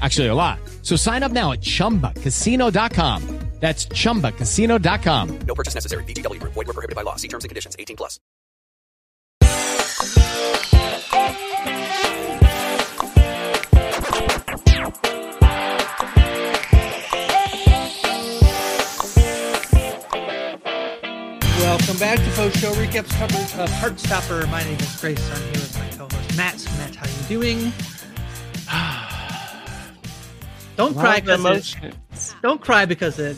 [0.00, 0.58] Actually, a lot.
[0.82, 3.38] So sign up now at chumbacasino.com.
[3.60, 5.38] That's chumbacasino.com.
[5.40, 6.04] No purchase necessary.
[6.04, 6.52] VGW Group.
[6.52, 7.16] Void were prohibited by law.
[7.16, 7.74] See terms and conditions.
[7.78, 8.20] 18 plus.
[21.60, 24.48] Welcome back to Post Show Recaps coverage of uh, Heartstopper.
[24.50, 25.30] My name is Grace.
[25.32, 26.64] I'm here with my co-host Matt.
[26.78, 27.72] Matt, how you doing?
[30.78, 31.44] Don't cry because
[31.74, 33.36] it, don't cry because it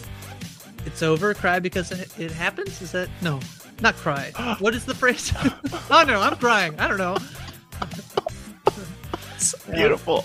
[0.87, 1.35] it's over.
[1.35, 2.81] Cry because it, it happens.
[2.81, 3.41] Is that no?
[3.81, 4.31] Not cry.
[4.61, 5.33] what is the phrase?
[5.91, 6.79] oh no, I'm crying.
[6.79, 7.17] I don't know.
[9.35, 10.25] It's beautiful.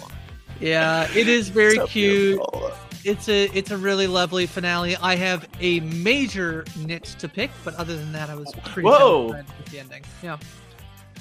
[0.59, 2.37] Yeah, it is very So cute.
[2.37, 2.71] beautiful.
[3.03, 4.95] It's a it's a really lovely finale.
[4.97, 9.27] I have a major nit to pick, but other than that, I was pretty Whoa.
[9.27, 10.03] with the ending.
[10.23, 10.37] Yeah.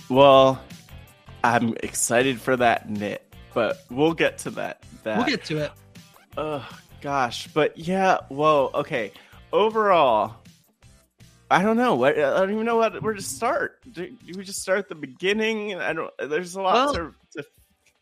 [0.09, 0.60] Well,
[1.44, 3.22] I'm excited for that knit,
[3.53, 4.83] but we'll get to that.
[5.03, 5.72] That We'll get to it.
[6.37, 6.69] Oh
[7.00, 8.19] gosh, but yeah.
[8.28, 8.71] Whoa.
[8.75, 9.12] Okay.
[9.53, 10.34] Overall,
[11.50, 11.95] I don't know.
[11.95, 13.78] What I don't even know what where to start.
[13.93, 15.75] Do, do we just start at the beginning?
[15.77, 16.12] I don't.
[16.19, 17.45] There's a lot Well- to, to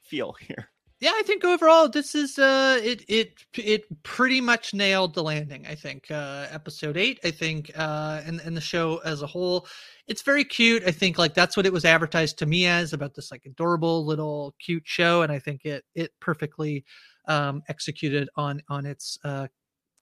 [0.03, 0.69] feel here.
[1.01, 5.67] Yeah, I think overall this is uh it it it pretty much nailed the landing.
[5.67, 9.67] I think uh episode 8, I think uh and and the show as a whole
[10.07, 10.85] it's very cute.
[10.87, 14.07] I think like that's what it was advertised to me as about this like adorable
[14.07, 16.85] little cute show and I think it it perfectly
[17.29, 19.47] um executed on on its uh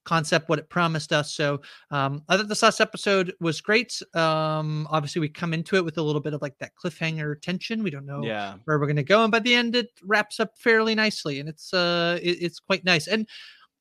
[0.03, 1.33] concept what it promised us.
[1.35, 1.61] So
[1.91, 4.01] um i thought this last episode was great.
[4.15, 7.83] Um obviously we come into it with a little bit of like that cliffhanger tension.
[7.83, 8.55] We don't know Yeah.
[8.65, 11.47] where we're going to go and by the end it wraps up fairly nicely and
[11.47, 13.07] it's uh it, it's quite nice.
[13.07, 13.27] And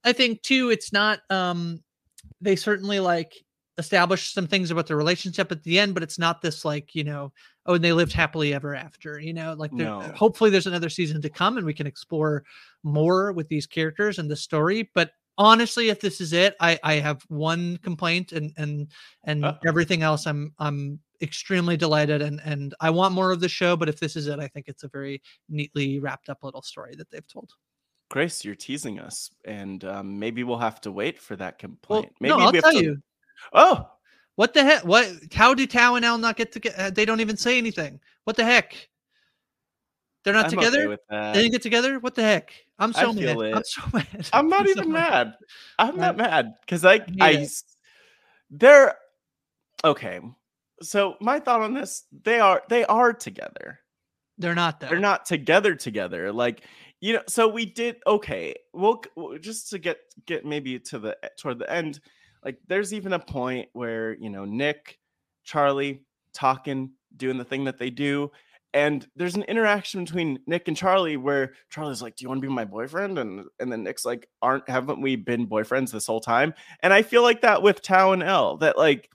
[0.04, 1.82] i think too it's not um
[2.40, 3.32] they certainly like
[3.78, 7.04] establish some things about the relationship at the end but it's not this like you
[7.04, 7.32] know
[7.70, 10.00] oh and they lived happily ever after you know like No.
[10.14, 12.42] hopefully there's another season to come and we can explore
[12.82, 16.94] more with these characters and the story but honestly if this is it i i
[16.94, 18.88] have one complaint and and
[19.24, 19.68] and Uh-oh.
[19.68, 23.88] everything else i'm i'm extremely delighted and and i want more of the show but
[23.88, 27.10] if this is it i think it's a very neatly wrapped up little story that
[27.10, 27.52] they've told
[28.10, 32.12] Grace, you're teasing us, and um, maybe we'll have to wait for that well complaint.
[32.20, 32.96] maybe no i'll we have tell to- you
[33.54, 33.88] Oh,
[34.36, 37.20] what the heck what how do tao and Elle not get together uh, they don't
[37.20, 38.88] even say anything what the heck
[40.24, 43.38] they're not I'm together okay they didn't get together what the heck i'm so mad
[43.38, 45.34] feel i'm so mad I'm not so even mad.
[45.78, 47.46] I'm not mad because I, hate I,
[48.50, 48.96] they're
[49.84, 50.20] okay.
[50.82, 53.80] So my thought on this, they are, they are together.
[54.38, 56.32] they're not though They're not together together.
[56.32, 56.62] Like
[57.00, 57.22] you know.
[57.28, 58.54] So we did okay.
[58.72, 59.02] We'll,
[59.40, 62.00] just to get get maybe to the toward the end.
[62.44, 64.98] Like there's even a point where you know Nick,
[65.44, 68.30] Charlie talking, doing the thing that they do.
[68.72, 72.46] And there's an interaction between Nick and Charlie where Charlie's like, "Do you want to
[72.46, 76.20] be my boyfriend?" and and then Nick's like, "Aren't haven't we been boyfriends this whole
[76.20, 79.10] time?" And I feel like that with Tao and Elle that like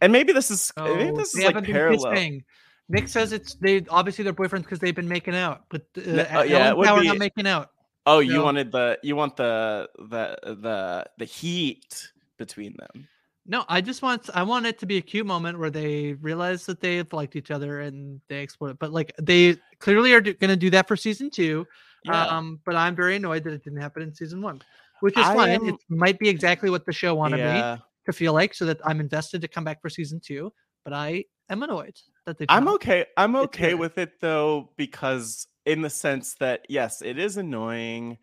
[0.00, 2.12] and maybe this is Oh, maybe this is like parallel.
[2.12, 2.44] kissing.
[2.88, 6.42] Nick says it's they obviously they're boyfriends because they've been making out, but uh, uh,
[6.42, 7.70] yeah, it and would Tao are be- not making out.
[8.04, 13.08] Oh, you wanted the you want the the the the heat between them.
[13.46, 16.66] No, I just want I want it to be a cute moment where they realize
[16.66, 18.78] that they've liked each other and they explore it.
[18.78, 21.66] But like they clearly are going to do that for season two.
[22.04, 22.26] Yeah.
[22.26, 24.60] Um, but I'm very annoyed that it didn't happen in season one,
[25.00, 25.50] which is I fine.
[25.50, 28.80] am- It might be exactly what the show wanted me to feel like, so that
[28.84, 30.52] I'm invested to come back for season two.
[30.84, 32.44] But I am annoyed that they.
[32.50, 33.06] I'm okay.
[33.16, 38.18] I'm okay with it though because in the sense that yes, it is annoying,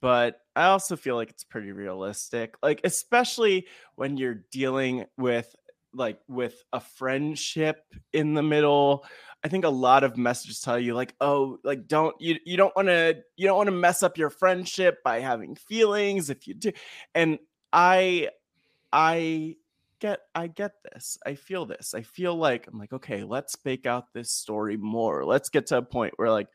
[0.00, 2.54] but I also feel like it's pretty realistic.
[2.62, 5.54] Like especially when you're dealing with
[5.94, 7.78] like with a friendship
[8.12, 9.04] in the middle.
[9.44, 12.74] I think a lot of messages tell you like, "Oh, like don't you you don't
[12.76, 16.54] want to you don't want to mess up your friendship by having feelings if you
[16.54, 16.72] do."
[17.14, 17.38] And
[17.72, 18.28] I
[18.92, 19.56] I
[20.00, 21.18] get I get this.
[21.26, 21.94] I feel this.
[21.94, 25.24] I feel like I'm like, okay, let's bake out this story more.
[25.24, 26.48] Let's get to a point where like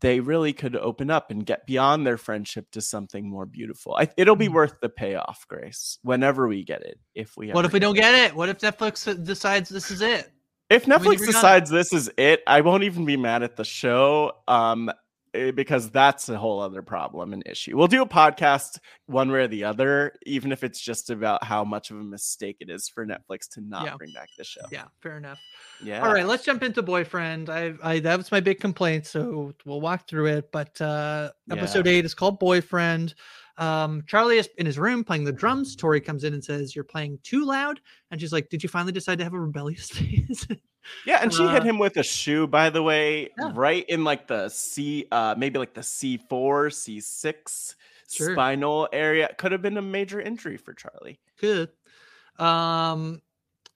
[0.00, 3.94] they really could open up and get beyond their friendship to something more beautiful.
[3.96, 4.54] I, it'll be Mhm.
[4.54, 6.98] worth the payoff, Grace, whenever we get it.
[7.14, 8.34] If we What if we don't get it?
[8.34, 10.30] What if Netflix decides this is it?
[10.70, 14.32] if Netflix decides this is it, I won't even be mad at the show.
[14.46, 14.90] Um,
[15.32, 17.76] because that's a whole other problem and issue.
[17.76, 21.64] We'll do a podcast one way or the other, even if it's just about how
[21.64, 23.96] much of a mistake it is for Netflix to not Yeah.
[23.96, 24.62] bring back the show.
[24.72, 25.38] Yeah, fair enough.
[25.82, 26.04] Yeah.
[26.06, 27.48] All right, let's jump into boyfriend.
[27.48, 30.50] I, I that was my big complaint, so we'll walk through it.
[30.52, 33.14] But uh episode eight is called Boyfriend.
[33.60, 35.76] Um, Charlie is in his room playing the drums.
[35.76, 37.80] Tori comes in and says, "You're playing too loud,"
[38.10, 40.48] and she's like, "Did you finally decide to have a rebellious phase?"
[41.06, 43.52] Yeah, and she hit Uh, him with a shoe, by the way, Yeah.
[43.54, 47.76] right in like the C, uh, maybe like the C four, C six
[48.10, 48.32] Sure.
[48.32, 49.28] spinal area.
[49.38, 51.20] Could have been a major injury for Charlie.
[51.38, 51.68] Good.
[52.38, 53.20] Um,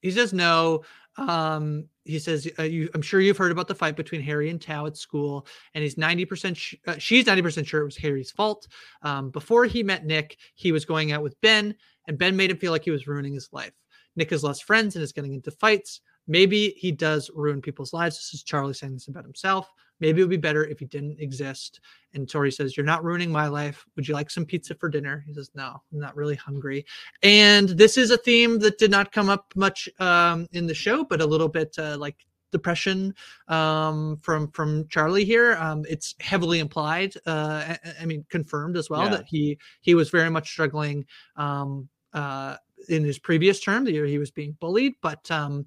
[0.01, 0.85] he says no.
[1.17, 4.61] Um, he says, uh, you, "I'm sure you've heard about the fight between Harry and
[4.61, 6.57] Tao at school, and he's 90 percent.
[6.57, 8.69] Sh- uh, she's 90 percent sure it was Harry's fault.
[9.03, 11.75] Um, before he met Nick, he was going out with Ben,
[12.09, 13.73] and Ben made him feel like he was ruining his life.
[14.17, 16.01] Nick has lost friends and is getting into fights.
[16.27, 18.17] Maybe he does ruin people's lives.
[18.17, 19.71] This is Charlie saying this about himself.
[20.01, 21.81] Maybe it would be better if he didn't exist.
[22.13, 23.85] And Tori says, You're not ruining my life.
[23.97, 25.25] Would you like some pizza for dinner?
[25.27, 26.85] He says, No, I'm not really hungry.
[27.23, 31.05] And this is a theme that did not come up much um, in the show,
[31.05, 32.17] but a little bit uh, like
[32.53, 33.13] depression
[33.49, 35.57] um, from from Charlie here.
[35.59, 37.15] Um, it's heavily implied.
[37.27, 39.11] Uh, I, I mean, confirmed as well Yeah.
[39.11, 41.05] that he he was very much struggling
[41.37, 42.57] um, uh,
[42.89, 44.95] in his previous term, the year he was being bullied.
[45.03, 45.67] But um,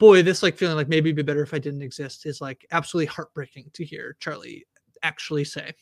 [0.00, 2.66] boy, this like feeling like maybe it'd be better if I didn't exist is like
[2.72, 4.66] absolutely heartbreaking to hear Charlie
[5.04, 5.74] actually say.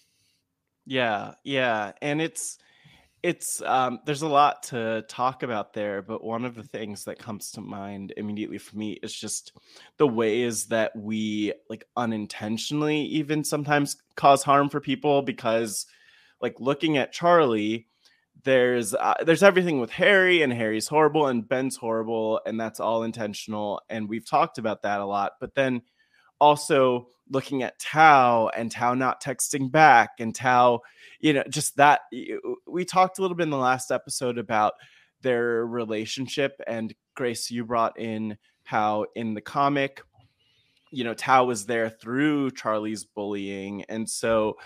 [0.85, 2.59] Yeah, yeah, and it's
[3.23, 7.19] it's um there's a lot to talk about there, but one of the things that
[7.19, 9.53] comes to mind immediately for me is just
[9.97, 15.87] the ways that we like unintentionally even sometimes cause harm for people because
[16.41, 17.88] like looking at Charlie
[18.45, 23.03] there's uh, there's everything with Harry and Harry's horrible and Ben's horrible and that's all
[23.03, 25.83] intentional and we've talked about that a lot but then
[26.41, 30.81] also looking at Tao and Tao not texting back and Tao
[31.21, 32.03] you know just that
[32.67, 34.75] we talked a little bit in the last episode about
[35.23, 40.03] their relationship and Grace you brought in how in the comic
[40.93, 44.57] you know Tao was there through Charlie's bullying and so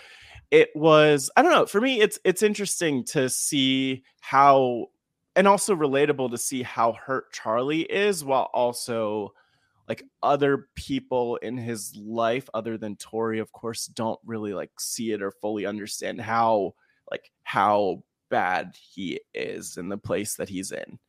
[0.53, 4.85] it was I don't know for me it's it's interesting to see how
[5.35, 9.33] and also relatable to see how hurt Charlie is while also
[9.89, 15.11] like other people in his life other than Tori of course don't really like see
[15.11, 16.75] it or fully understand how
[17.09, 20.99] like how bad he is in the place that he's in.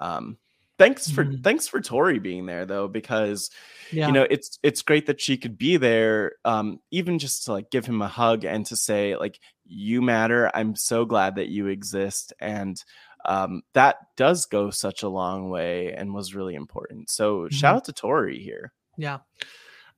[0.00, 0.38] Um
[0.78, 1.42] thanks for Mhm.
[1.42, 3.50] thanks for Tori being there though because
[3.92, 4.06] Yeah.
[4.08, 7.70] you know it's it's great that she could be there um even just to like
[7.70, 11.68] give him a hug and to say like you matter i'm so glad that you
[11.68, 12.82] exist and
[13.24, 17.84] um that does go such a long way and was really important so shout out
[17.84, 19.18] to tori here Yeah.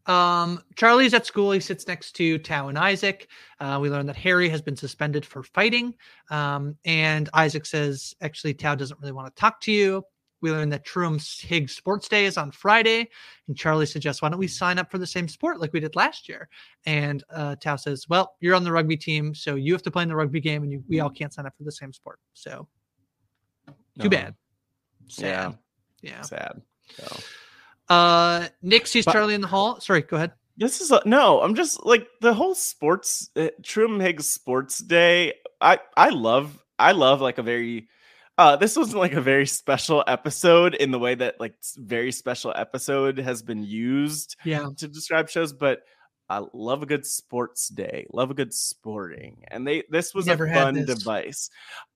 [0.07, 1.51] Um, Charlie's at school.
[1.51, 3.29] He sits next to Tao and Isaac.
[3.59, 5.95] Uh, we learn that Harry has been suspended for fighting.
[6.31, 10.05] Um, and Isaac says, actually, Tao doesn't really want to talk to you.
[10.43, 13.09] We learn that Truham Higgs Sports Day is on Friday.
[13.49, 15.97] And Charlie suggests, why don't we sign up for the same sport like we did
[15.97, 16.49] last year?
[16.85, 19.35] And uh, Tao says, well, you're on the rugby team.
[19.35, 21.47] So you have to play in the rugby game and you, we all can't sign
[21.47, 22.19] up for the same sport.
[22.35, 22.69] So
[23.67, 24.09] too No.
[24.11, 24.35] bad.
[25.17, 25.59] yeah Sad.
[26.03, 26.21] Yeah.
[26.23, 26.63] sad
[26.97, 27.17] so.
[27.89, 29.81] Uh, Nick sees But- Charlie in the hall.
[29.81, 30.33] Sorry, go ahead.
[30.59, 31.43] This is a, no.
[31.43, 35.35] I'm just like the whole sports uh, Truham Higgs Sports Day.
[35.61, 37.89] I I love I love like a very
[38.39, 42.53] Uh, this was like a very special episode in the way that like very special
[42.55, 44.69] episode has been used Yeah.
[44.77, 45.81] to describe shows, but
[46.29, 50.31] I love a good sports day, love a good sporting, and they this was a
[50.31, 51.49] never had fun device.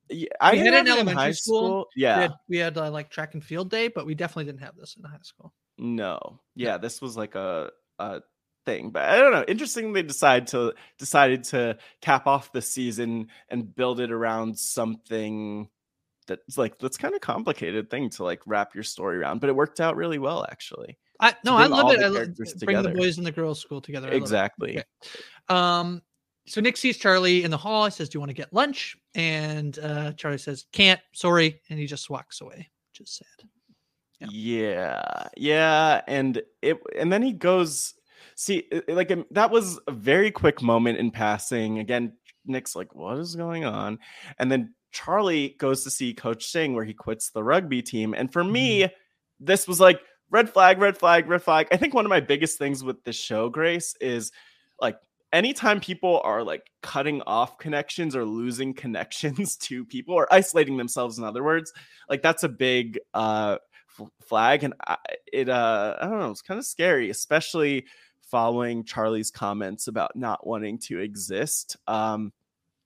[0.09, 1.88] Yeah, I We had it in elementary high school.
[1.94, 4.62] Yeah, We had, we had uh, like track and field day, but we definitely didn't
[4.62, 5.52] have this in high school.
[5.78, 6.40] No.
[6.54, 8.23] Yeah, this was like a a
[8.64, 8.90] thing.
[8.90, 9.44] But I don't know.
[9.47, 15.68] Interesting they decide to decided to cap off the season and build it around something
[16.30, 19.40] that's like that's kind of complicated thing to like wrap your story around.
[19.40, 20.99] But it worked out really well actually.
[21.20, 22.00] I no, I love it.
[22.00, 24.08] I love bring the boys and the girls school together.
[24.08, 24.14] I.
[24.14, 24.78] Exactly.
[24.78, 24.84] Okay.
[25.49, 26.02] Um,
[26.46, 27.84] so Nick sees Charlie in the hall.
[27.84, 31.78] He says, "Do you want to get lunch?" And uh, Charlie says, "Can't, sorry," and
[31.78, 33.49] he just walks away, which is sad.
[34.20, 34.28] Yeah.
[34.30, 35.28] Yeah.
[35.37, 37.94] Yeah, and it and then he goes
[38.34, 41.78] see like um, that was a very quick moment in passing.
[41.78, 42.14] Again,
[42.46, 43.99] Nick's like, "What is going on?"
[44.38, 48.14] And then Charlie goes to see Coach Singh where he quits the rugby team.
[48.14, 48.88] And for me,
[49.38, 51.68] this was like red flag, red flag, red flag.
[51.73, 54.32] I think one of my biggest things with this show, Grace, is
[54.80, 54.97] like
[55.32, 61.18] anytime people are like cutting off connections or losing connections to people or isolating themselves
[61.18, 61.73] in other words
[62.09, 63.56] like that's a big uh
[63.99, 64.97] f- flag and I,
[65.32, 67.87] it uh i don't know it's kind of scary especially
[68.23, 72.32] following charlie's comments about not wanting to exist um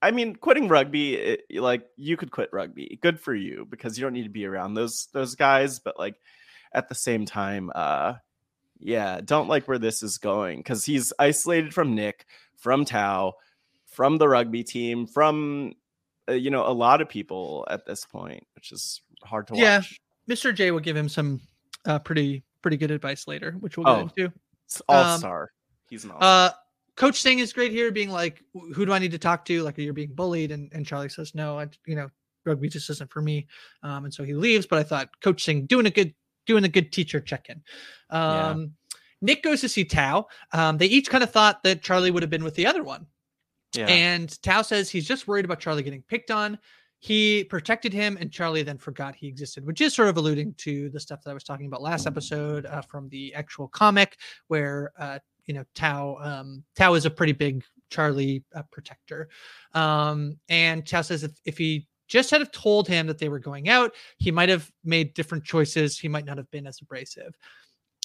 [0.05, 4.03] i mean quitting rugby it, like you could quit rugby good for you because you
[4.05, 6.15] don't need to be around those those guys but like
[6.73, 8.15] at the same time uh
[8.81, 13.33] yeah don't like where this is going because he's isolated from nick from tao
[13.87, 15.73] from the rugby team from
[16.29, 19.79] uh, you know a lot of people at this point which is hard to Yeah.
[19.79, 20.55] watch Mr.
[20.55, 21.41] J will give him some
[21.85, 24.33] uh, pretty pretty good advice later, which we'll Oh, get into.
[24.65, 25.49] It's all Um.
[25.91, 26.51] He's an all Uh,
[26.97, 29.79] Coach Singh is great here, being like, "Who do I need to talk to?" Like,
[29.79, 32.09] you're being bullied, and, and Charlie says, "No, I, you know,
[32.45, 33.47] rugby just isn't for me."
[33.83, 34.67] Um, and so he leaves.
[34.67, 36.15] But I thought Coach Singh doing a good
[36.47, 37.63] doing a good teacher check in.
[38.13, 38.49] Yeah.
[38.49, 38.73] Um,
[39.21, 40.27] Nick goes to see Tao.
[40.53, 43.07] Um, they each kind of thought that Charlie would have been with the other one.
[43.75, 43.87] yeah.
[43.87, 46.59] And Tao says he's just worried about Charlie getting picked on.
[46.99, 50.89] He protected him, and Charlie then forgot he existed, which is sort of alluding to
[50.91, 54.17] the stuff that I was talking about last episode uh, from the actual comic,
[54.49, 59.29] where uh, you know Tao um, Tao is a pretty big Charlie uh, protector,
[59.73, 63.39] um, and Tao says if if he just had have told him that they were
[63.39, 65.99] going out, he might have made different choices.
[65.99, 67.35] He might not have been as abrasive.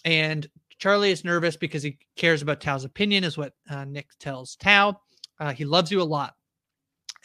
[0.06, 4.56] And Charlie is nervous because he cares about Tao's opinion, is what uh, Nick tells
[4.56, 5.02] Tao.
[5.40, 6.36] Uh, he loves you a lot.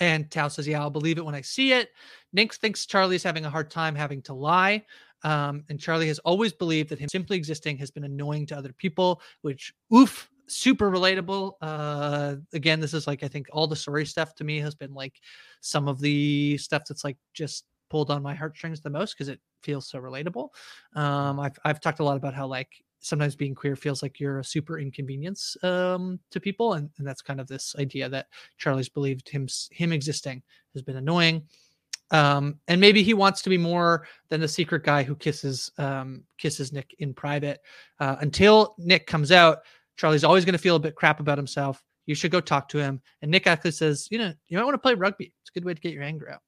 [0.00, 1.90] And Tao says, Yeah, I'll believe it when I see it.
[2.32, 4.84] Nick thinks Charlie is having a hard time having to lie.
[5.24, 8.72] Um, and Charlie has always believed that him simply existing has been annoying to other
[8.72, 11.54] people, which, oof, super relatable.
[11.60, 14.94] Uh, again, this is like, I think all the story stuff to me has been
[14.94, 15.20] like
[15.60, 19.40] some of the stuff that's like just pulled on my heartstrings the most because it
[19.62, 20.50] feels so relatable.
[20.94, 22.68] Um, I've, I've talked a lot about how like
[23.00, 26.74] sometimes being queer feels like you're a super inconvenience um, to people.
[26.74, 28.26] And, and that's kind of this idea that
[28.58, 31.42] Charlie's believed him, him existing has been annoying.
[32.10, 36.24] Um, and maybe he wants to be more than the secret guy who kisses um,
[36.38, 37.60] kisses Nick in private.
[37.98, 39.60] Uh, until Nick comes out,
[39.96, 41.82] Charlie's always going to feel a bit crap about himself.
[42.06, 43.00] You should go talk to him.
[43.22, 45.32] And Nick actually says, you know, you might want to play rugby.
[45.40, 46.40] It's a good way to get your anger out.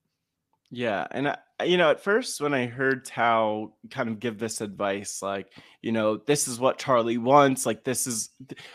[0.70, 4.60] Yeah, and I, you know, at first when I heard Tao kind of give this
[4.60, 8.30] advice, like, you know, this is what Charlie wants, like this is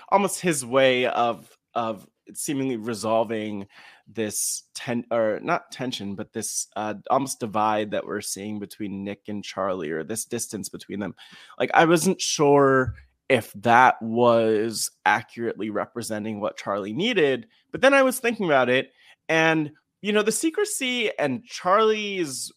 [0.09, 3.67] almost his way of of seemingly resolving
[4.07, 9.21] this ten or not tension, but this uh, almost divide that we're seeing between Nick
[9.27, 11.15] and Charlie, or this distance between them.
[11.59, 12.95] Like, I wasn't sure
[13.29, 18.91] if that was accurately representing what Charlie needed, but then I was thinking about it,
[19.29, 22.51] and you know the secrecy and charlie's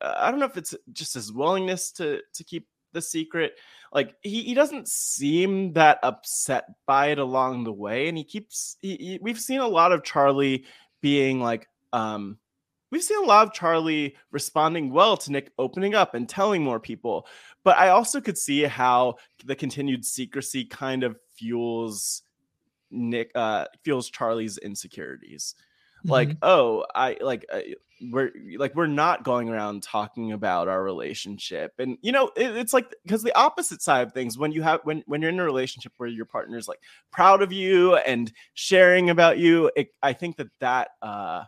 [0.00, 3.52] uh, i don't know if it's just his willingness to to keep the secret
[3.92, 8.76] like he, he doesn't seem that upset by it along the way and he keeps
[8.80, 10.64] he, he- we've seen a lot of charlie
[11.00, 12.38] being like um
[12.90, 16.80] we've seen a lot of charlie responding well to nick opening up and telling more
[16.80, 17.26] people
[17.64, 19.14] but i also could see how
[19.44, 22.22] the continued secrecy kind of fuels
[22.90, 25.54] nick uh fuels charlie's insecurities
[26.04, 26.38] like Mhm.
[26.42, 27.60] oh i like uh,
[28.10, 32.72] we're like we're not going around talking about our relationship and you know it, it's
[32.72, 35.44] like because the opposite side of things when you have when when you're in a
[35.44, 40.36] relationship where your partner's like proud of you and sharing about you it, i think
[40.36, 41.42] that that uh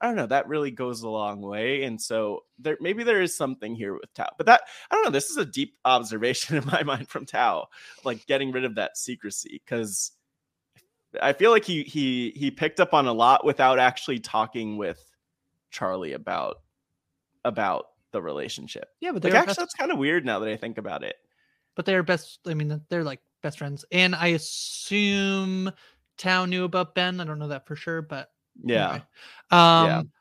[0.00, 0.26] I don't know.
[0.26, 4.12] That really goes a long way, and so there maybe there is something here with
[4.12, 4.28] Tao.
[4.36, 5.10] But that I don't know.
[5.10, 7.68] This is a deep observation in my mind from Tao,
[8.04, 10.12] like getting rid of that secrecy, because
[11.22, 15.00] I feel like he he he picked up on a lot without actually talking with
[15.74, 16.60] Charlie about
[17.44, 18.88] about the relationship.
[19.00, 21.02] Yeah, but Like they're actually, best, that's kind of weird now that I think about
[21.04, 21.16] it.
[21.74, 22.38] but they're best.
[22.46, 25.70] I mean, they're like best friends, and I assume
[26.16, 27.20] Tao knew about Ben.
[27.20, 28.30] I don't know that for sure, but
[28.64, 29.04] Yeah, anyway.
[29.50, 30.12] Um,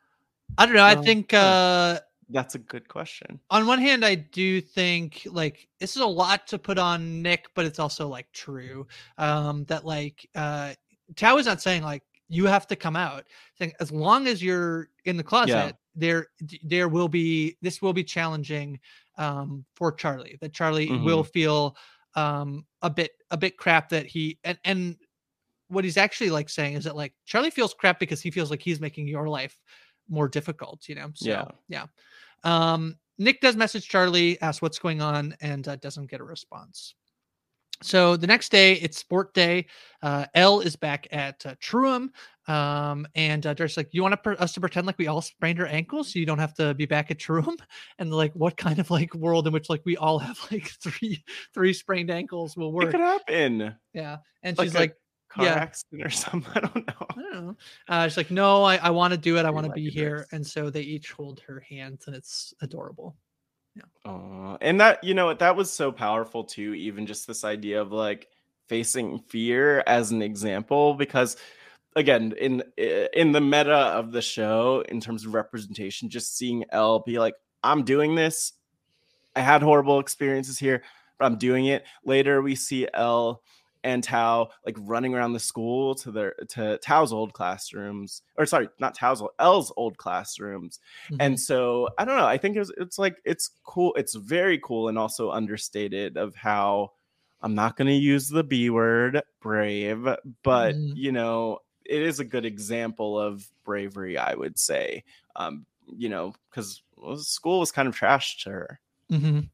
[0.58, 0.84] I don't know.
[0.84, 3.40] I Well, think uh, that's a good question.
[3.52, 7.48] on one hand, I do think like this is a lot to put on Nick,
[7.56, 8.88] but it's also like true.
[9.18, 10.74] Um, that like uh
[11.16, 12.04] Tao is not saying like
[12.34, 13.26] you have to come out.
[13.58, 16.28] Saying as long as you're in the closet, there
[16.64, 18.80] there will be this will be challenging
[19.18, 20.38] um for Charlie.
[20.42, 21.78] That Charlie will feel
[22.16, 24.98] um a bit a bit crap that he and and
[25.68, 28.62] what he's actually like saying is that like Charlie feels crap because he feels like
[28.62, 29.58] he's making your life
[30.10, 31.12] more difficult, you know.
[31.16, 31.46] So Yeah.
[31.68, 31.86] yeah.
[32.44, 36.96] Um Nick does message Charlie, asks what's going on, and uh, doesn't get a response.
[37.84, 39.68] So the next day, it's sport day.
[40.02, 42.10] Uh, Elle is back at uh, Truham,
[42.48, 45.60] um, and uh, Darcy's like, "You want per- us to pretend like we all sprained
[45.60, 47.58] our ankles, so you don't have to be back at Truham?"
[48.00, 51.24] And like, "What kind of like world in which like we all have like three
[51.54, 52.84] three sprained ankles will work?
[52.84, 53.76] It work?" could happen.
[53.94, 54.96] Yeah, and Like she's a like,
[55.30, 55.54] Car Yeah.
[55.54, 56.52] accident or something.
[56.56, 57.08] I don't know.
[57.10, 57.58] I don't know.
[57.88, 59.46] Uh, she's like, no, I, I want to do it.
[59.46, 60.28] I want to be here.
[60.32, 63.16] And so they each hold her hands, and it's adorable.
[64.06, 67.92] Aw, and that you know that was so powerful too even just this idea of
[67.92, 68.28] like
[68.68, 71.38] facing fear as an example because
[71.96, 77.00] again in in the meta of the show in terms of representation just seeing Elle
[77.00, 78.54] be like I'm doing this.
[79.36, 80.84] I had horrible experiences here
[81.18, 81.86] but I'm doing it.
[82.04, 83.42] Later we see Elle
[83.84, 88.70] and Tao like running around the school to their to Tao's old classrooms or sorry
[88.80, 90.80] not Tao's old Elle's old classrooms
[91.12, 91.18] Mhm.
[91.20, 92.26] and so I don't know.
[92.26, 93.94] I think it's it's like it's cool.
[93.96, 96.92] It's very cool and also understated of how
[97.42, 100.08] I'm not going to use the B word, brave,
[100.44, 100.94] but Mhm.
[100.96, 104.18] you know, it is a good example of bravery.
[104.18, 105.04] I would say,
[105.36, 105.66] um,
[105.98, 106.82] you know, because
[107.18, 108.80] school was kind of trash to her.
[109.12, 109.50] Mhm.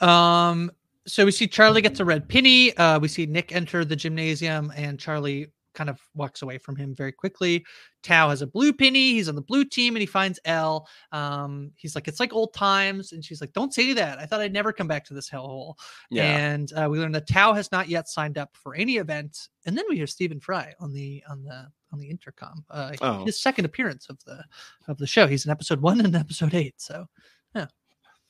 [0.00, 0.70] Um,
[1.08, 2.76] so we see Charlie gets a red penny.
[2.76, 6.92] Uh, we see Nick enter the gymnasium, and Charlie kind of walks away from him
[6.94, 7.64] very quickly.
[8.02, 9.12] Tao has a blue penny.
[9.12, 10.88] He's on the blue team, and he finds Elle.
[11.12, 14.18] Um, he's like, "It's like old times," and she's like, "Don't say that.
[14.18, 15.74] I thought I'd never come back to this hellhole."
[16.10, 19.48] Yeah, And uh, we learn that Tao has not yet signed up for any event,
[19.66, 22.64] and then we hear Stephen Fry on the on the on the intercom.
[22.70, 23.24] Uh, Oh.
[23.24, 24.44] His second appearance of the
[24.88, 25.26] of the show.
[25.26, 26.74] He's in episode one and episode eight.
[26.80, 27.08] So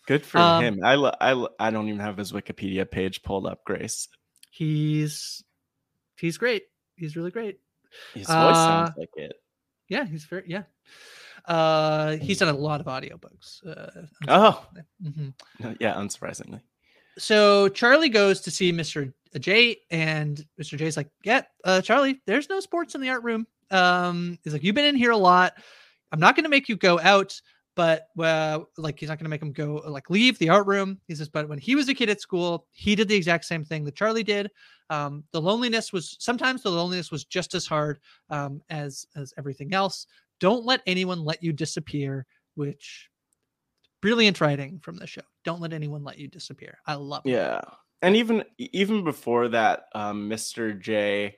[0.09, 0.81] good for um, him.
[0.83, 3.63] I I I don't even have his Wikipedia page pulled up.
[3.65, 4.09] Grace,
[4.51, 5.45] he's
[6.17, 6.65] he's great.
[6.97, 7.61] He's really great.
[8.15, 9.35] his voice Uh, sounds like it.
[9.89, 10.65] Yeah, he's very yeah.
[11.45, 13.65] Uh, he's done a lot of audiobooks.
[13.67, 14.67] Uh, Oh,
[15.03, 15.33] mhm.
[15.81, 16.61] yeah, unsurprisingly.
[17.17, 19.13] So Charlie goes to see Mr.
[19.39, 20.77] J, and Mr.
[20.79, 24.63] J's like, "Yeah, uh, Charlie, there's no sports in the art room." Um, he's like,
[24.63, 25.55] "You've been in here a lot.
[26.13, 27.41] I'm not going to make you go out,
[27.79, 30.99] but uh, like he's not going to make him go like leave the art room."
[31.07, 33.65] He says, "But when he was a kid at school, he did the exact same
[33.65, 34.51] thing that Charlie did.
[34.91, 39.75] Um, the loneliness was sometimes the loneliness was just as hard um, as as everything
[39.75, 40.09] else.
[40.41, 43.09] Don't let anyone let you disappear." Which
[44.03, 45.23] brilliant writing from the show.
[45.45, 46.79] Don't let anyone let you disappear.
[46.85, 47.31] I love it.
[47.31, 47.61] Yeah.
[48.03, 50.77] And even even before that, um, Mr.
[50.77, 51.37] J,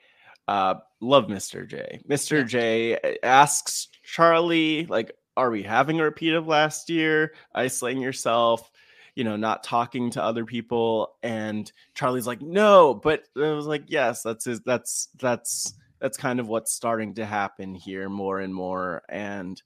[0.49, 1.69] uh, love Mr.
[1.69, 2.01] J.
[2.09, 2.39] Mr.
[2.39, 2.45] Yeah.
[2.45, 7.35] J uh, asks Charlie, like, are we having a repeat of last year?
[7.55, 8.71] Isolating yourself,
[9.15, 11.15] you know, not talking to other people.
[11.23, 16.41] And Charlie's like, no, but I was like, yes, that's his, that's that's that's kind
[16.41, 19.03] of what's starting to happen here more and more.
[19.09, 19.61] And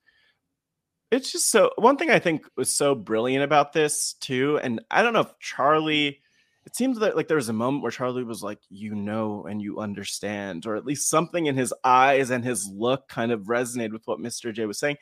[1.10, 5.02] it's just so one thing I think was so brilliant about this too, and I
[5.02, 6.20] don't know if Charlie.
[6.66, 9.60] It seems that like there was a moment where Charlie was like, "You know, and
[9.60, 13.92] you understand," or at least something in his eyes and his look kind of resonated
[13.92, 14.52] with what Mr.
[14.52, 14.96] J was saying.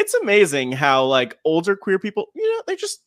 [0.00, 3.02] It's amazing how like older queer people, you know, they just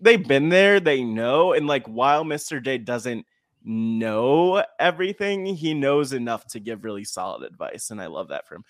[0.00, 2.62] they've been there, they know, and like while Mr.
[2.62, 3.26] J doesn't
[3.64, 8.54] know everything, he knows enough to give really solid advice, and I love that for
[8.54, 8.64] him.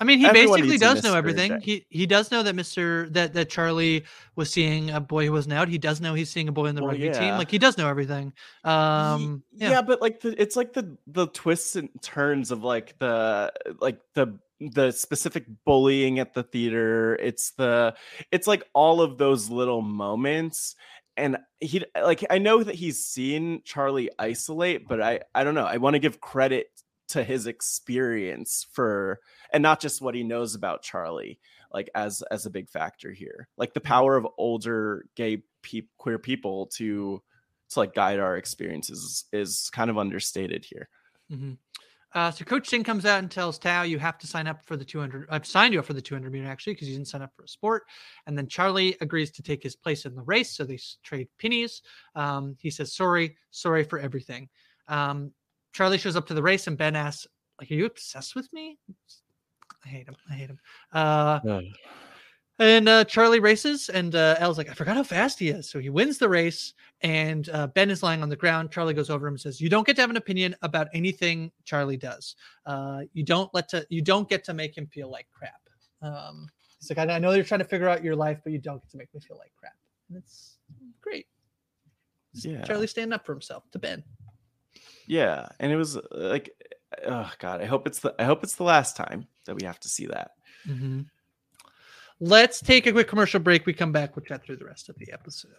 [0.00, 1.60] I mean, he Everyone basically does know everything.
[1.60, 1.60] J.
[1.60, 5.52] He he does know that Mister that that Charlie was seeing a boy who wasn't
[5.52, 5.68] out.
[5.68, 7.34] He does know he's seeing a boy in the Well, rugby team.
[7.36, 8.32] Like he does know everything.
[8.64, 9.70] Um, yeah.
[9.70, 14.00] yeah, but like the it's like the the twists and turns of like the like
[14.14, 17.94] the the specific bullying at the theater it's the
[18.30, 20.74] it's like all of those little moments
[21.16, 25.64] and he like i know that he's seen charlie isolate but i i don't know
[25.64, 26.66] i want to give credit
[27.08, 29.18] to his experience for
[29.52, 31.38] and not just what he knows about charlie
[31.72, 36.18] like as as a big factor here like the power of older gay pe- queer
[36.18, 37.22] people to
[37.70, 40.88] to like guide our experiences is kind of understated here.
[41.30, 41.56] Mhm.
[42.12, 44.76] Uh, so Coach Singh comes out and tells Tao, "You have to sign up for
[44.76, 45.28] the 200.
[45.30, 47.44] I've signed you up for the 200 meter actually because you didn't sign up for
[47.44, 47.84] a sport."
[48.26, 51.82] And then Charlie agrees to take his place in the race, so they trade pennies.
[52.14, 54.48] Um, he says, "Sorry, sorry for everything."
[54.88, 55.32] Um,
[55.72, 57.26] Charlie shows up to the race, and Ben asks,
[57.60, 58.78] "Like, are you obsessed with me?"
[59.84, 60.16] I hate him.
[60.28, 60.58] I hate him.
[60.92, 61.40] Uh,
[62.60, 65.68] and uh, Charlie races, and uh, Elle's like, I forgot how fast he is.
[65.68, 68.70] So he wins the race, and uh, Ben is lying on the ground.
[68.70, 71.50] Charlie goes over him and says, "You don't get to have an opinion about anything
[71.64, 72.36] Charlie does.
[72.66, 73.86] Uh, you don't let to.
[73.88, 75.60] You don't get to make him feel like crap."
[76.02, 78.58] Um, he's like, I, "I know you're trying to figure out your life, but you
[78.58, 79.72] don't get to make me feel like crap."
[80.10, 80.58] And it's
[81.00, 81.26] great.
[82.34, 82.62] It's Yeah.
[82.62, 84.04] Charlie standing up for himself to Ben.
[85.06, 86.50] Yeah, and it was uh, like,
[87.06, 89.80] oh god, I hope it's the I hope it's the last time that we have
[89.80, 90.32] to see that.
[90.68, 91.02] Mm-hmm.
[92.22, 93.64] Let's take a quick commercial break.
[93.64, 94.14] We come back.
[94.14, 95.52] We'll chat through the rest of the episode.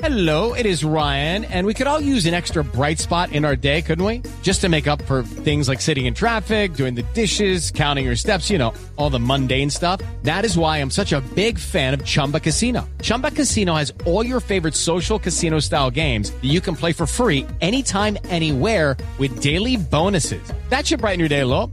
[0.00, 3.56] Hello, it is Ryan, and we could all use an extra bright spot in our
[3.56, 4.22] day, couldn't we?
[4.42, 8.14] Just to make up for things like sitting in traffic, doing the dishes, counting your
[8.16, 10.02] steps, you know, all the mundane stuff.
[10.22, 12.86] That is why I'm such a big fan of Chumba Casino.
[13.00, 17.06] Chumba Casino has all your favorite social casino style games that you can play for
[17.06, 20.52] free anytime, anywhere with daily bonuses.
[20.68, 21.72] That should brighten your day a little.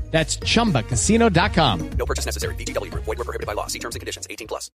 [0.11, 1.89] That's chumbacasino.com.
[1.97, 2.53] No purchase necessary.
[2.55, 3.05] VGW Group.
[3.05, 3.67] Void were prohibited by law.
[3.67, 4.27] See terms and conditions.
[4.29, 4.69] 18 plus.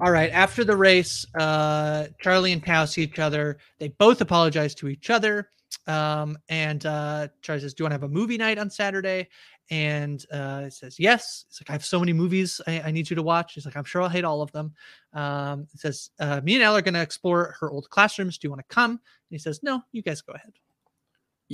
[0.00, 0.30] All right.
[0.30, 3.58] After the race, uh, Charlie and Tao see each other.
[3.78, 5.50] They both apologize to each other.
[5.86, 9.28] Um, and uh, Charlie says, Do you want to have a movie night on Saturday?
[9.70, 11.44] And uh, he says, Yes.
[11.48, 13.54] It's like, I have so many movies I, I need you to watch.
[13.54, 14.72] He's like, I'm sure I'll hate all of them.
[15.12, 18.38] Um, it says, uh, Me and Elle are going to explore her old classrooms.
[18.38, 18.92] Do you want to come?
[18.92, 20.54] And he says, No, you guys go ahead.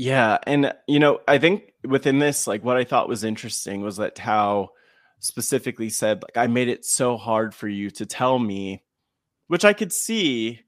[0.00, 3.98] Yeah, and you know, I think within this, like what I thought was interesting was
[3.98, 4.70] that Tao
[5.18, 8.82] specifically said, like, I made it so hard for you to tell me,
[9.48, 10.60] which I could see,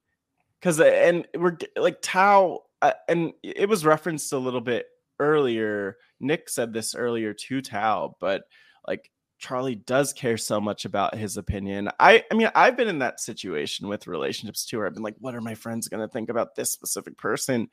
[0.61, 4.85] because and we're like Tao, uh, and it was referenced a little bit
[5.19, 5.97] earlier.
[6.21, 8.43] Nick said this earlier to Tao, but
[8.87, 9.11] like
[9.43, 11.91] Charlie does care so much about his opinion.
[11.99, 15.17] I I mean, I've been in that situation with relationships too, where I've been like,
[15.19, 17.69] what are my friends gonna think about this specific person?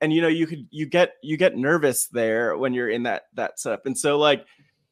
[0.00, 3.24] And you know, you could you get you get nervous there when you're in that
[3.34, 3.84] that setup.
[3.84, 4.46] And so like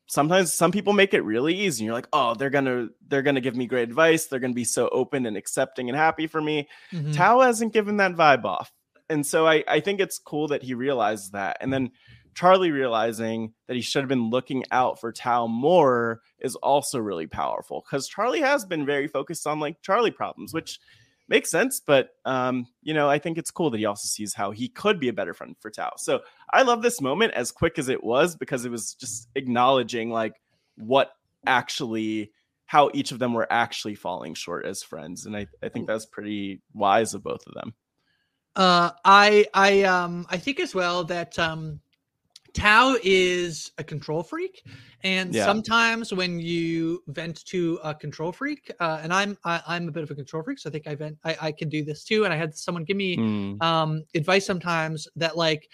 [0.06, 1.84] sometimes some people make it really easy.
[1.84, 4.26] You're like, oh, they're gonna they're gonna give me great advice.
[4.26, 6.68] They're gonna be so open and accepting and happy for me.
[6.92, 7.14] Mhm.
[7.14, 8.72] Tao hasn't given that vibe off.
[9.08, 11.58] And so I, I think it's cool that he realized that.
[11.60, 11.92] And then
[12.36, 17.26] Charlie realizing that he should have been looking out for Tao more is also really
[17.26, 20.78] powerful because Charlie has been very focused on like Charlie problems, which
[21.28, 21.80] makes sense.
[21.80, 25.00] But um, you know, I think it's cool that he also sees how he could
[25.00, 25.92] be a better friend for Tao.
[25.96, 26.20] So
[26.52, 30.34] I love this moment as quick as it was because it was just acknowledging like
[30.76, 31.12] what
[31.46, 32.32] actually
[32.66, 35.24] how each of them were actually falling short as friends.
[35.24, 37.72] And I, I think that's pretty wise of both of them.
[38.54, 41.80] Uh, I I um I think as well that um
[42.56, 44.62] Tao is a control freak,
[45.02, 45.44] and Yeah.
[45.44, 50.02] sometimes when you vent to a control freak, uh, and I'm I, I'm a bit
[50.02, 52.24] of a control freak, so I think I vent I, I can do this too.
[52.24, 55.68] And I had someone give me Mm, um advice sometimes that like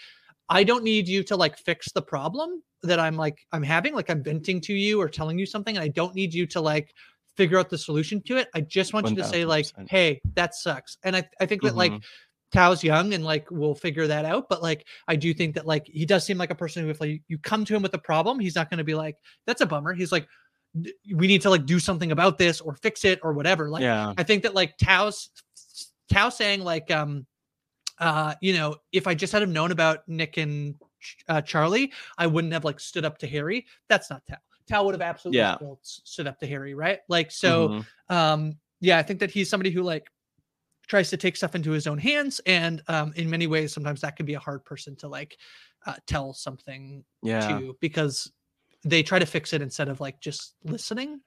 [0.49, 4.09] I don't need you to like fix the problem that I'm like I'm having, like
[4.09, 6.93] I'm venting to you or telling you something, and I don't need you to like
[7.37, 8.49] figure out the solution to it.
[8.53, 10.97] I just want you to say like, hey, that sucks.
[11.03, 12.01] And I, I think that like Mhm.
[12.53, 14.47] Tao's young and like we'll figure that out.
[14.47, 17.01] But like I do think that like he does seem like a person who if
[17.01, 19.65] like you come to him with a problem, he's not gonna be like, that's a
[19.65, 19.93] bummer.
[19.93, 20.27] He's like,
[21.13, 23.69] we need to like do something about this or fix it or whatever.
[23.69, 24.13] Like yeah.
[24.17, 25.29] I think that like Tao's
[26.11, 27.25] Tao saying like um
[27.99, 30.75] uh you know if I just had known about Nick and
[31.27, 33.65] uh, Charlie, I wouldn't have like stood up to Harry.
[33.89, 34.37] That's not Tao.
[34.67, 35.57] Tao would have absolutely Yeah.
[35.81, 36.99] stood up to Harry, right?
[37.09, 37.85] Like so Mhm.
[38.15, 40.07] um yeah, I think that he's somebody who like
[40.87, 44.15] tries to take stuff into his own hands, and um, in many ways, sometimes that
[44.15, 45.37] can be a hard person to like
[45.85, 47.47] uh, tell something Yeah.
[47.47, 48.31] to because
[48.85, 51.21] they try to fix it instead of like just listening.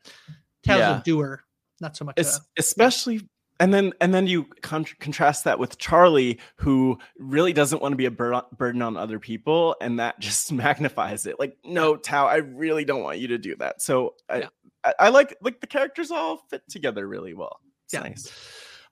[0.64, 1.00] Tao's Yeah.
[1.00, 1.42] a doer,
[1.80, 2.18] not so much.
[2.18, 2.24] A,
[2.58, 3.20] especially
[3.58, 7.96] and then and then you con- contrast that with Charlie who really doesn't want to
[7.96, 12.26] be a bur- burden on other people and that just magnifies it like no Tao
[12.26, 14.48] I really don't want you to do that so I, Yeah.
[14.84, 18.00] I, I like like the characters all fit together really well it's Yeah.
[18.00, 18.30] nice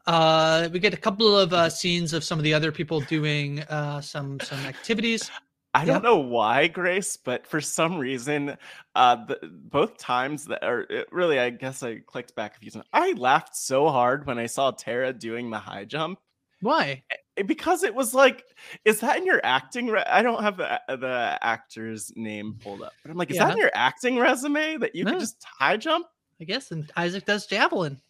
[0.07, 3.61] uh, we get a couple of uh, scenes of some of the other people doing
[3.63, 5.31] uh, some some activities.
[5.77, 6.11] I don't Yeah.
[6.11, 8.57] know why, Grace, but for some reason,
[8.95, 12.71] uh, the, both times that, or it really, I guess I clicked back a few
[12.71, 12.85] times.
[12.93, 16.21] I laughed so hard when I saw Tara doing the high jump
[16.61, 17.03] Why?
[17.37, 18.45] eh, because it was like,
[18.85, 19.89] is that in your acting?
[19.89, 23.51] Re- I don't have the the actor's name pulled up, but I'm like, is that
[23.51, 25.11] in your acting resume that you No.
[25.11, 26.07] could just high jump?
[26.41, 28.01] I guess and Isaac does javelin,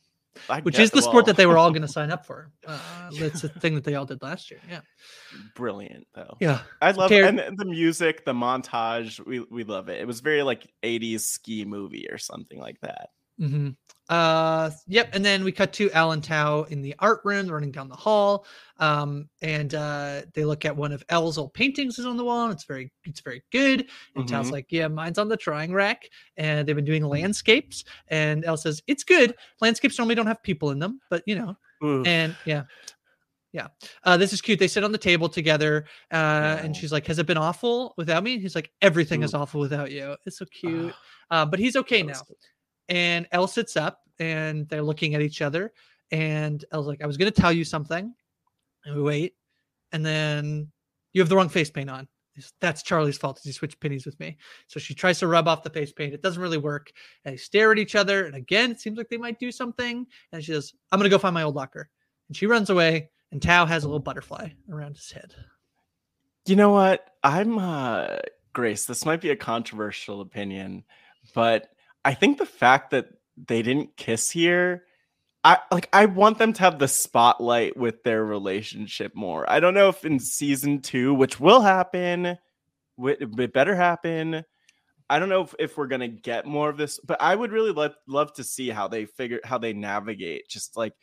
[0.48, 2.50] I which is the sport that they were all going to sign up for.
[2.66, 4.60] Uh, that's the thing that they all did last year.
[4.68, 4.80] Yeah,
[5.54, 6.36] brilliant though.
[6.40, 6.60] yeah.
[6.82, 9.24] I love Ter- and the- the music, the montage.
[9.24, 10.00] We we love it.
[10.00, 13.10] It was very like 80s ski movie or something like that.
[13.38, 13.70] Hmm
[14.10, 15.08] Uh, yep.
[15.14, 17.96] And then we cut to Elle and Tao in the art room, running down the
[17.96, 18.44] hall.
[18.78, 22.44] Um, and uh, they look at one of Elle's old paintings is on the wall.
[22.44, 23.88] And it's very, it's very good.
[24.14, 24.52] And Tao's Mhm.
[24.52, 26.10] like, yeah, mine's on the drawing rack.
[26.36, 27.84] And they've been doing landscapes.
[28.08, 29.34] And Elle says, it's good.
[29.62, 32.04] Landscapes normally don't have people in them, but you know, Ooh.
[32.04, 32.64] and yeah
[33.52, 33.68] yeah
[34.02, 37.20] uh this is cute they sit on the table together uh and she's like has
[37.20, 40.44] it been awful without me and he's like everything is awful without you it's so
[40.46, 40.92] cute
[41.30, 42.36] Ah, uh, but he's okay now good.
[42.88, 45.72] And Elle sits up and they're looking at each other
[46.10, 48.14] and Elle's like I was gonna tell you something
[48.84, 49.34] and we wait
[49.92, 50.70] and then
[51.12, 52.08] you have the wrong face paint on
[52.60, 53.40] that's Charlie's fault.
[53.42, 54.36] He switched pennies with me.
[54.66, 56.14] So she tries to rub off the face paint.
[56.14, 56.92] It doesn't really work.
[57.24, 58.26] And they stare at each other.
[58.26, 60.06] And again, it seems like they might do something.
[60.32, 61.88] And she says, I'm going to go find my old locker.
[62.28, 63.10] And she runs away.
[63.30, 65.34] And Tao has a little butterfly around his head.
[66.46, 67.10] You know what?
[67.22, 68.16] I'm uh
[68.52, 70.84] Grace, this might be a controversial opinion,
[71.34, 71.70] but
[72.04, 74.84] I think the fact that they didn't kiss here
[75.44, 79.48] I like I want them to have the spotlight with their relationship more.
[79.48, 82.38] I don't know if in season 2, which will happen,
[82.98, 84.42] it better happen.
[85.10, 87.72] I don't know if, if we're gonna get more of this, but I would really
[87.72, 90.94] love love to see how they figure how they navigate just like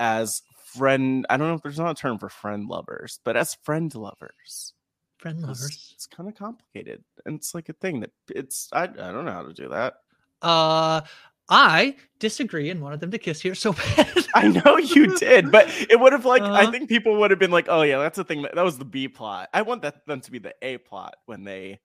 [0.00, 0.42] as
[0.76, 1.24] friend.
[1.30, 4.72] I don't know if there's not a term for friend lovers, but as friend lovers.
[5.18, 5.92] Friend lovers.
[5.94, 9.32] It's kind of complicated, and it's like a thing that it's I, I don't know
[9.32, 9.94] how to do that.
[10.42, 11.00] Uh,
[11.48, 14.26] I disagree and wanted them to kiss here so bad.
[14.34, 16.70] I know you did, but it would have like I Uh-huh.
[16.70, 18.84] think people would have been like, oh yeah, that's the thing that, that was the
[18.84, 19.48] B plot.
[19.52, 21.80] I want that them to be the A plot when they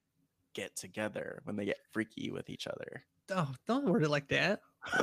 [0.54, 3.04] get together, when they get freaky with each other.
[3.36, 4.62] oh, don't word it like that.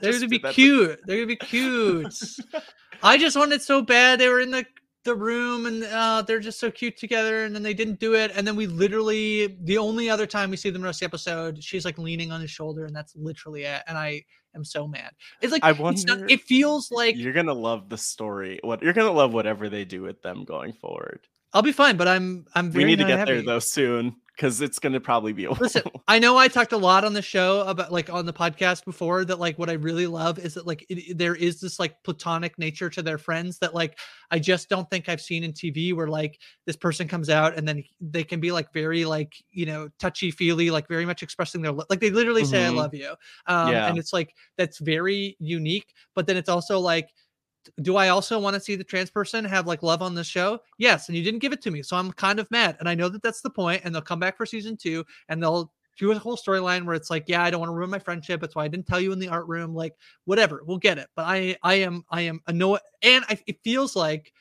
[0.00, 1.00] They're gonna be did- that's a- cute.
[1.04, 2.14] They're gonna be cute.
[3.02, 4.18] I just wanted so bad.
[4.18, 4.64] They were in the
[5.04, 8.32] the room and uh, they're just so cute together, and then they didn't do it.
[8.34, 11.14] And then we literally the only other time we see them the rest of the
[11.14, 13.82] episode, she's like leaning on his shoulder, and that's literally it.
[13.86, 15.12] And I am so mad.
[15.40, 18.60] It's like I it's not, it feels like you're gonna love the story.
[18.62, 21.20] What you're gonna love whatever they do with them going forward.
[21.52, 24.60] I'll be fine, but I'm I'm very we need to get there though soon because
[24.60, 27.60] it's gonna probably be a Listen, I know I talked a lot on the show
[27.62, 30.84] about like on the podcast before that like what I really love is that like
[30.88, 33.98] it, there is this like platonic nature to their friends that like
[34.30, 37.66] I just don't think I've seen in TV where like this person comes out and
[37.66, 41.62] then they can be like very like you know touchy feely like very much expressing
[41.62, 42.76] their lo- like they literally say I Mhm.
[42.76, 43.14] love you
[43.46, 43.88] um Yeah.
[43.88, 47.08] and it's like that's very unique but then it's also like
[47.82, 50.60] do I also want to see the trans person have like love on the show?
[50.78, 52.76] Yes, and you didn't give it to me, so I'm kind of mad.
[52.80, 55.42] And I know that that's the point, and they'll come back for season two, and
[55.42, 57.98] they'll do a whole storyline where it's like, yeah, I don't want to ruin my
[58.00, 58.40] friendship.
[58.40, 59.74] That's why I didn't tell you in the art room.
[59.74, 61.08] Like, whatever, we'll get it.
[61.14, 64.32] But I, I am, I am annoyed, and I, it feels like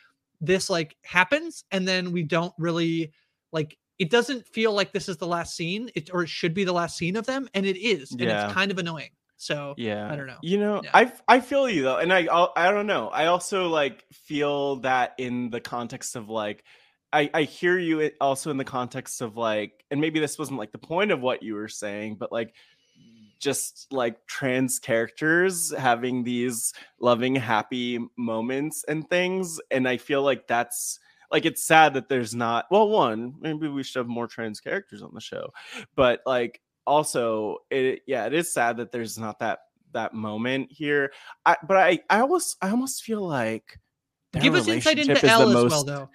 [0.42, 3.12] this like happens, and then we don't really
[3.52, 3.78] like.
[4.00, 6.74] It doesn't feel like this is the last scene, it or it should be the
[6.74, 8.46] last scene of them, and it is, and Yeah.
[8.46, 9.12] it's kind of annoying.
[9.44, 10.38] So yeah I don't know.
[10.42, 10.92] you know Yeah.
[10.94, 14.78] i i feel you though and i I'll- i don't know i also like feel
[14.78, 16.64] that in the context of like
[17.12, 20.72] i i hear you also in the context of like and maybe this wasn't like
[20.72, 22.54] the point of what you were saying but like
[23.40, 30.48] just like trans characters having these loving happy moments and things and i feel like
[30.48, 31.00] that's
[31.32, 35.02] like it's sad that there's not well one maybe we should have more trans characters
[35.02, 35.50] on the show
[35.96, 39.60] but like also it yeah it is sad that there's not that
[39.94, 41.12] that moment here
[41.46, 43.80] I, but i i almost i almost feel like
[44.40, 46.10] give us insight into relationship is Elle the as most- well, though.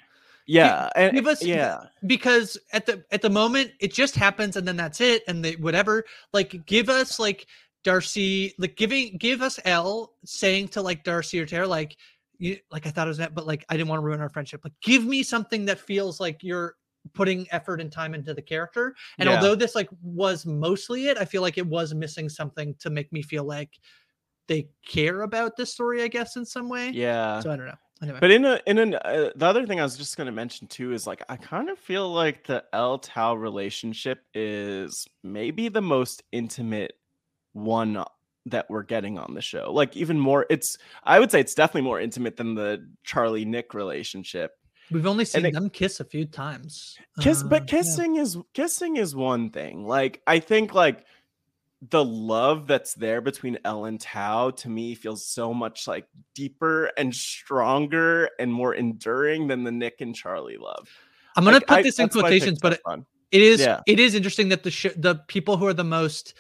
[0.46, 4.66] yeah and give us- yeah because at the at the moment it just happens and
[4.66, 7.46] then that's it and they whatever like give us like
[7.84, 11.96] Darcy like giving give us Elle saying to like Darcy or Tara like
[12.38, 14.28] you like I thought it was that, but like I didn't want to ruin our
[14.28, 14.60] friendship.
[14.64, 16.74] Like give me something that feels like you're
[17.14, 18.94] putting effort and time into the character.
[19.18, 19.36] And Yeah.
[19.36, 23.12] although this like was mostly it, I feel like it was missing something to make
[23.12, 23.78] me feel like
[24.46, 26.90] they care about this story, I guess, in some way.
[26.90, 27.40] Yeah.
[27.40, 27.74] So I don't know.
[28.00, 28.18] Anyway.
[28.20, 30.68] But in a in an uh, the other thing I was just going to mention
[30.68, 35.82] too is like I kind of feel like the Elle Tao relationship is maybe the
[35.82, 36.92] most intimate
[37.54, 38.04] one
[38.46, 39.72] that we're getting on the show.
[39.72, 43.74] Like even more it's I would say it's definitely more intimate than the Charlie Nick
[43.74, 44.52] relationship.
[44.90, 46.96] We've only seen it- them kiss a few times.
[47.20, 47.78] Kiss Uh, but yeah.
[47.78, 49.84] kissing is kissing is one thing.
[49.86, 51.04] Like I think like
[51.90, 56.86] the love that's there between Elle and Tao to me feels so much like deeper
[56.98, 60.88] and stronger and more enduring than the Nick and Charlie love.
[61.36, 62.80] I'm gonna Like, put this in I picked quotations, but it,
[63.30, 63.80] it is Yeah.
[63.86, 66.34] it is interesting that the sh- the people who are the most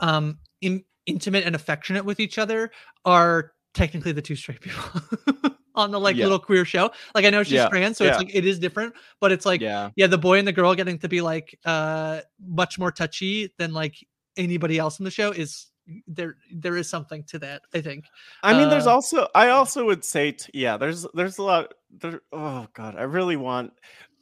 [0.00, 2.70] um in, intimate and affectionate with each other
[3.06, 5.00] are technically the two straight people
[5.74, 6.24] on the like Yeah.
[6.24, 6.90] little queer show.
[7.14, 8.10] Like I know she's Yeah, trans, so yeah.
[8.10, 10.74] it's like it is different, but it's like yeah, yeah, the boy and the girl
[10.74, 13.96] getting to be like uh much more touchy than like
[14.36, 15.66] anybody else in the show is
[16.06, 18.04] there there is something to that, I think.
[18.42, 21.74] I mean, there's uh, also I also would say t- yeah, there's there's a lot
[21.90, 22.20] there.
[22.32, 23.72] Oh god, I really want.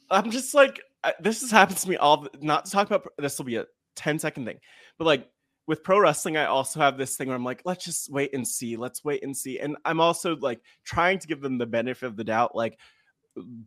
[0.09, 2.17] I'm just like I, this has happened to me all.
[2.23, 4.57] the- Not to talk about this will be a 10 second thing,
[4.97, 5.27] but like
[5.71, 8.45] with pro wrestling, I also have this thing where I'm like, let's just wait and
[8.45, 8.75] see.
[8.75, 9.57] Let's wait and see.
[9.57, 12.53] And I'm also like trying to give them the benefit of the doubt.
[12.57, 12.77] Like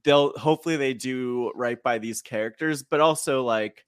[0.05, 3.87] they'll hopefully they do right by these characters, but also like.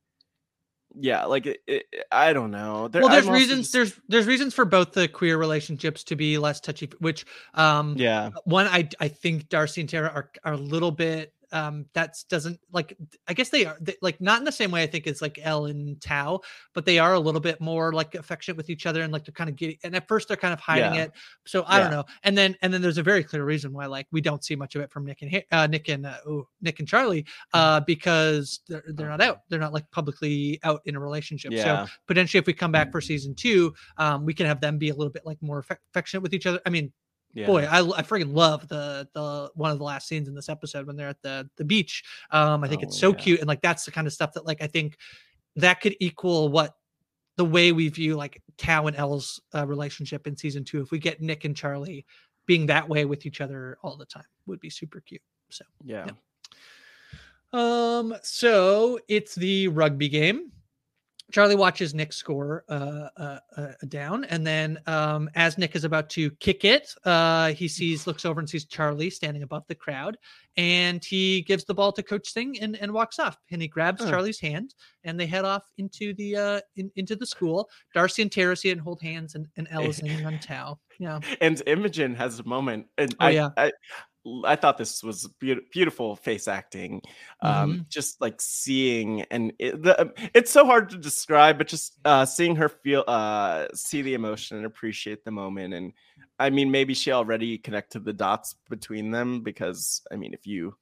[0.99, 2.89] Yeah, like it, it, I don't know.
[2.89, 6.39] There- well, there's reasons just- there's there's reasons for both the queer relationships to be
[6.39, 10.57] less touchy, which um yeah, one I I think Darcy and Tara are are a
[10.57, 12.97] little bit um that's doesn't like
[13.29, 15.39] I guess they are they, like not in the same way I think as like
[15.43, 16.41] Elle and Tao,
[16.75, 19.33] but they are a little bit more like affectionate with each other and like they're
[19.33, 21.05] kind of getting and at first they're kind of hiding Yeah.
[21.05, 21.13] it.
[21.47, 22.05] So I don't know.
[22.25, 24.75] And then and then there's a very clear reason why like we don't see much
[24.75, 27.59] of it from Nick and uh, Nick and uh, ooh, Nick and Charlie Mm.
[27.61, 29.41] uh because they're they're not out.
[29.49, 31.53] They're not like publicly out in a relationship.
[31.59, 34.89] So potentially if we come back for season 2, um we can have them be
[34.91, 36.61] a little bit like more affectionate with each other.
[36.67, 36.93] I mean,
[37.37, 37.47] yeah.
[37.47, 40.87] boy i, I freaking love the the one of the last scenes in this episode
[40.87, 43.17] when they're at the the beach um i think it's Oh, so yeah.
[43.19, 44.97] cute and like that's the kind of stuff that like i think
[45.57, 46.75] that could equal what
[47.37, 50.99] the way we view like Tao and elle's uh, relationship in season two if we
[50.99, 52.07] get nick and charlie
[52.47, 56.07] being that way with each other all the time would be super cute so yeah.
[57.53, 60.51] um, so it's the rugby game.
[61.33, 66.09] Charlie watches Nick score uh, uh, uh, down, and then um, as Nick is about
[66.11, 70.17] to kick it, uh, he sees, looks over and sees Charlie standing above the crowd,
[70.57, 73.37] and he gives the ball to Coach Singh and, and walks off.
[73.51, 74.11] And he grabs Huh.
[74.11, 77.69] Charlie's hand, and they head off into the uh, in, into the school.
[77.93, 80.79] Darcy and Tara see it and hold hands, and, and Elle is leaning on Tao.
[81.01, 83.51] Yeah, and Imogen has a moment, and Oh, I, yeah.
[83.57, 83.73] I,
[84.45, 87.03] I thought this was beau- beautiful face acting.
[87.43, 92.25] Um, just like seeing, and it, the, it's so hard to describe, but just uh,
[92.27, 95.75] seeing her feel, uh, see the emotion and appreciate the moment.
[95.75, 95.93] And
[96.39, 100.75] I mean, maybe she already connected the dots between them because I mean, if you,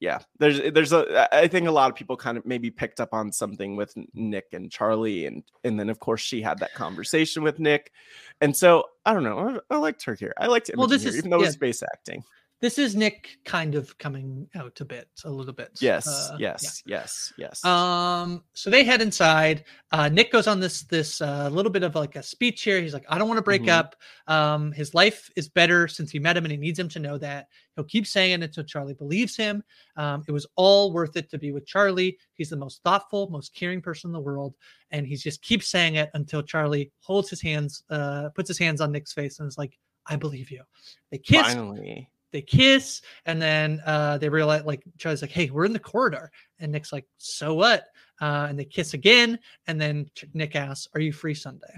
[0.00, 3.14] yeah, there's there's a I think a lot of people kind of maybe picked up
[3.14, 7.42] on something with Nick and Charlie, and and then of course she had that conversation
[7.42, 7.92] with Nick,
[8.40, 10.34] and so I don't know, I, I liked her here.
[10.36, 11.46] I liked Imogen Well, this here, is- even though yeah.
[11.46, 12.22] it's face acting.
[12.60, 15.70] This is Nick kind of coming out a bit, a little bit.
[15.80, 16.56] Yes, Uh, yeah.
[16.62, 17.64] yes, yes, yes.
[17.64, 19.64] Um, so they head inside.
[19.92, 22.80] Uh, Nick goes on this this uh, little bit of like a speech here.
[22.80, 23.68] He's like, I don't want to break Mhm.
[23.68, 23.96] up.
[24.28, 27.18] Um, his life is better since he met him, and he needs him to know
[27.18, 27.48] that.
[27.74, 29.62] He'll keep saying it until Charlie believes him.
[29.96, 32.16] Um, it was all worth it to be with Charlie.
[32.34, 34.54] He's the most thoughtful, most caring person in the world,
[34.90, 38.80] and he just keeps saying it until Charlie holds his hands, uh, puts his hands
[38.80, 40.62] on Nick's face, and is like, "I believe you."
[41.10, 45.64] They kiss Finally, they kiss and then uh they realize like Charlie's like, hey, we're
[45.64, 46.32] in the corridor.
[46.58, 47.84] And Nick's like, so what?
[48.20, 49.38] Uh and they kiss again.
[49.68, 51.74] And then Nick asks, Are you free Sunday?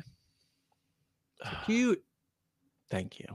[1.45, 2.03] So cute.
[2.89, 3.27] thank you.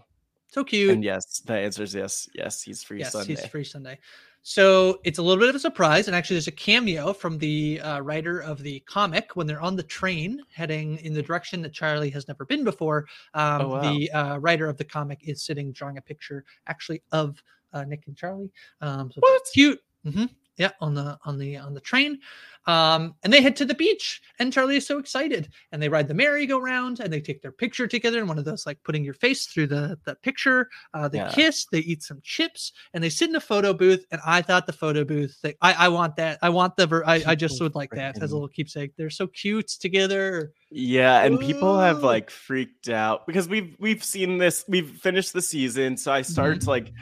[0.47, 0.89] So cute.
[0.89, 2.27] And yes, the answer is yes.
[2.33, 3.35] Yes, he's free yes, Sunday.
[3.35, 3.99] he's free Sunday.
[4.43, 6.07] So it's a little bit of a surprise.
[6.07, 9.75] And actually, there's a cameo from the uh, writer of the comic when they're on
[9.75, 13.05] the train heading in the direction that Charlie has never been before.
[13.33, 13.81] Um, Oh, wow.
[13.81, 17.41] The uh, writer of the comic is sitting drawing a picture actually of
[17.73, 18.51] uh, Nick and Charlie.
[18.81, 19.41] Um, so What?
[19.53, 19.79] Cute.
[20.03, 20.25] hmm
[20.57, 22.19] yeah, on the on the on the train.
[22.67, 25.49] Um, and they head to the beach, and Charlie is so excited.
[25.71, 28.19] And they ride the merry-go-round, and they take their picture together.
[28.19, 30.69] And one of those like putting your face through the the picture.
[30.93, 31.31] Uh, they Yeah.
[31.31, 34.05] kiss, they eat some chips, and they sit in a photo booth.
[34.11, 36.37] And I thought the photo booth, they, I I want that.
[36.43, 36.85] I want the.
[36.85, 38.91] Ver- I I just would like that as a little keepsake.
[38.95, 40.53] They're so cute together.
[40.69, 45.41] Yeah, and people have like freaked out because we've we've seen this, we've finished the
[45.41, 46.65] season, so I started Mm-hmm.
[46.65, 46.93] to like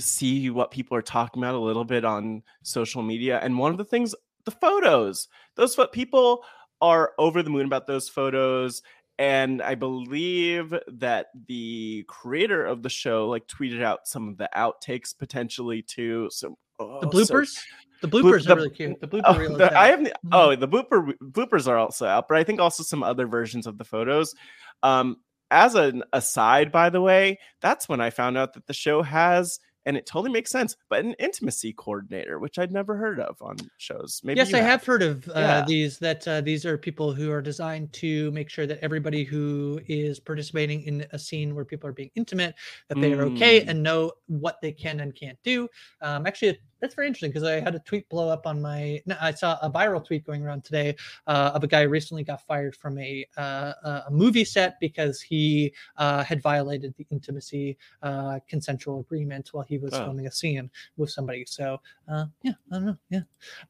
[0.00, 3.78] see what people are talking about a little bit on social media, and one of
[3.78, 4.14] the things,
[4.44, 6.44] the photos, those what people
[6.80, 8.82] are over the moon about those photos.
[9.18, 14.48] And I believe that the creator of the show like tweeted out some of the
[14.56, 16.28] outtakes potentially too.
[16.32, 17.60] So The oh, so bloopers,
[18.00, 19.00] the Bloop- bloopers the- are really cute.
[19.00, 22.26] The blooper Oh, reel the- I have the, oh the blooper bloopers are also out,
[22.26, 24.34] but I think also some other versions of the photos.
[24.82, 25.18] Um,
[25.52, 29.60] as an aside, by the way, that's when I found out that the show has,
[29.86, 33.56] and it totally makes sense, but an intimacy coordinator, which I'd never heard of on
[33.78, 34.20] shows.
[34.24, 35.64] Maybe yes, I have heard of uh, Yeah.
[35.66, 35.98] these.
[35.98, 40.20] That uh, these are people who are designed to make sure that everybody who is
[40.20, 42.54] participating in a scene where people are being intimate,
[42.88, 43.68] that they are okay Mm.
[43.68, 45.68] and know what they can and can't do.
[46.00, 49.00] Um, actually, that's very interesting because I had a tweet blow up on my.
[49.06, 52.24] No, I saw a viral tweet going around today uh, of a guy who recently
[52.24, 53.72] got fired from a uh,
[54.06, 59.78] a movie set because he uh, had violated the intimacy uh, consensual agreement while he
[59.78, 60.04] was Oh.
[60.04, 61.44] filming a scene with somebody.
[61.46, 62.96] So uh, yeah, I don't know.
[63.10, 63.20] Yeah.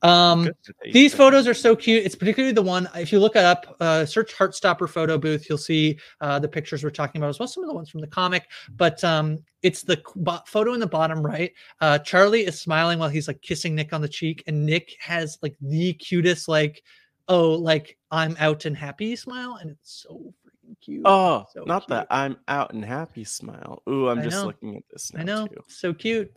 [0.02, 2.04] Um, Good that they- these photos are so cute.
[2.04, 5.58] It's particularly the one, if you look it up, uh, search Heartstopper photo booth, you'll
[5.58, 7.46] see uh, the pictures we're talking about as well.
[7.48, 10.02] Some of the ones from the comic, but um, it's the
[10.46, 11.52] photo in the bottom right.
[11.80, 15.38] Uh, Charlie is smiling while he's like kissing Nick on the cheek, and Nick has
[15.42, 16.82] like the cutest, like,
[17.28, 19.58] oh, like I'm out and happy smile.
[19.60, 21.02] And it's so freaking cute.
[21.04, 23.82] Oh, So not that I'm out and happy smile.
[23.88, 24.46] Ooh, I'm I just know.
[24.46, 25.46] looking at this now I know.
[25.46, 25.62] too.
[25.68, 26.32] So cute.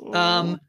[0.00, 0.14] Ooh.
[0.14, 0.60] Um,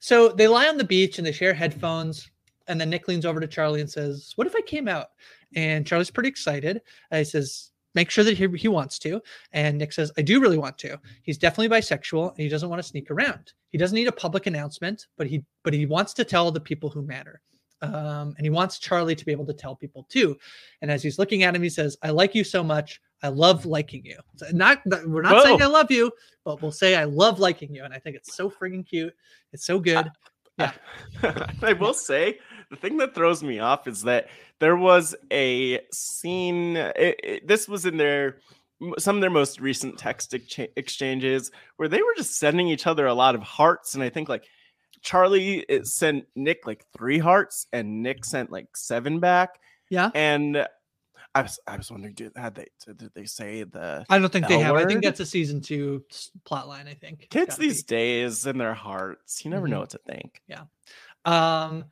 [0.00, 2.30] so they lie on the beach and they share headphones.
[2.66, 5.06] And then Nick leans over to Charlie and says, What if I came out?
[5.54, 6.82] And Charlie's pretty excited.
[7.10, 9.20] Uh, he says, Make sure that he, he wants to.
[9.52, 10.98] And Nick says, I do really want to.
[11.22, 13.52] He's definitely bisexual and he doesn't want to sneak around.
[13.70, 16.90] He doesn't need a public announcement, but he but he wants to tell the people
[16.90, 17.40] who matter.
[17.80, 20.36] Um, and he wants Charlie to be able to tell people too.
[20.82, 23.00] And as he's looking at him, he says, I like you so much.
[23.22, 24.18] I love liking you.
[24.36, 26.10] So not we're not saying I love you,
[26.44, 27.84] but we'll say I love liking you.
[27.84, 29.14] And I think it's so freaking cute.
[29.52, 30.10] It's so good.
[30.58, 30.72] Yeah.
[31.62, 32.38] I will say
[32.70, 34.28] the thing that throws me off is that
[34.60, 36.76] there was a scene.
[36.76, 38.38] It, it- this was in their
[38.98, 43.06] some of their most recent text excha- exchanges where they were just sending each other
[43.06, 44.44] a lot of hearts, and I think like
[45.02, 49.58] Charlie sent Nick like three hearts, and Nick sent like seven back,
[49.90, 50.10] Yeah.
[50.14, 50.66] and.
[51.34, 54.48] I was, I was wondering, did, had they did they say the I don't think
[54.48, 54.74] they have.
[54.74, 56.02] I think that's a season two
[56.44, 56.88] plot line.
[56.88, 57.94] I think kids these be.
[57.94, 59.44] days in their hearts?
[59.44, 59.70] You never Mhm.
[59.70, 60.40] know what to think.
[60.48, 60.62] Yeah.
[61.26, 61.84] Um,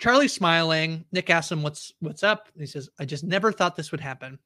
[0.00, 1.04] Charlie's smiling.
[1.12, 2.48] Nick asks him what's what's up.
[2.58, 4.38] He says, "I just never thought this would happen."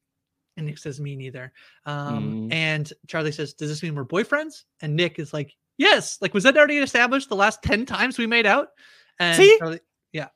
[0.56, 1.52] And Nick says, "Me neither."
[1.86, 2.52] Um, Mm.
[2.52, 6.44] and Charlie says, "Does this mean we're boyfriends?" And Nick is like, "Yes." Like, was
[6.44, 8.68] that already established the last ten times we made out?
[9.20, 9.56] And See?
[9.58, 9.80] Charlie,
[10.12, 10.28] yeah,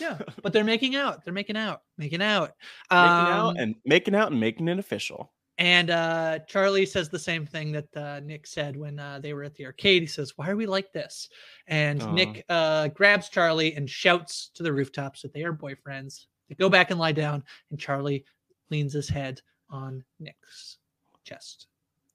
[0.00, 0.18] yeah.
[0.42, 1.24] But they're making out.
[1.24, 1.82] They're making out.
[1.98, 2.52] Making out.
[2.90, 5.32] Making Um, out and making out and making it official.
[5.58, 9.44] And uh, Charlie says the same thing that uh, Nick said when uh, they were
[9.44, 10.02] at the arcade.
[10.02, 11.28] He says, "Why are we like this?"
[11.66, 12.12] And Aw.
[12.12, 16.26] Nick uh, grabs Charlie and shouts to the rooftops that they are boyfriends.
[16.48, 18.24] They go back and lie down, and Charlie
[18.70, 19.40] leans his head
[19.70, 20.78] on Nick's
[21.24, 21.66] chest.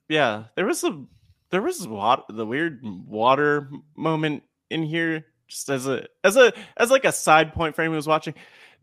[0.09, 1.05] Yeah, there was a
[1.51, 6.91] there was water the weird water moment in here just as a as a as
[6.91, 8.33] like a side point for anyone who's watching.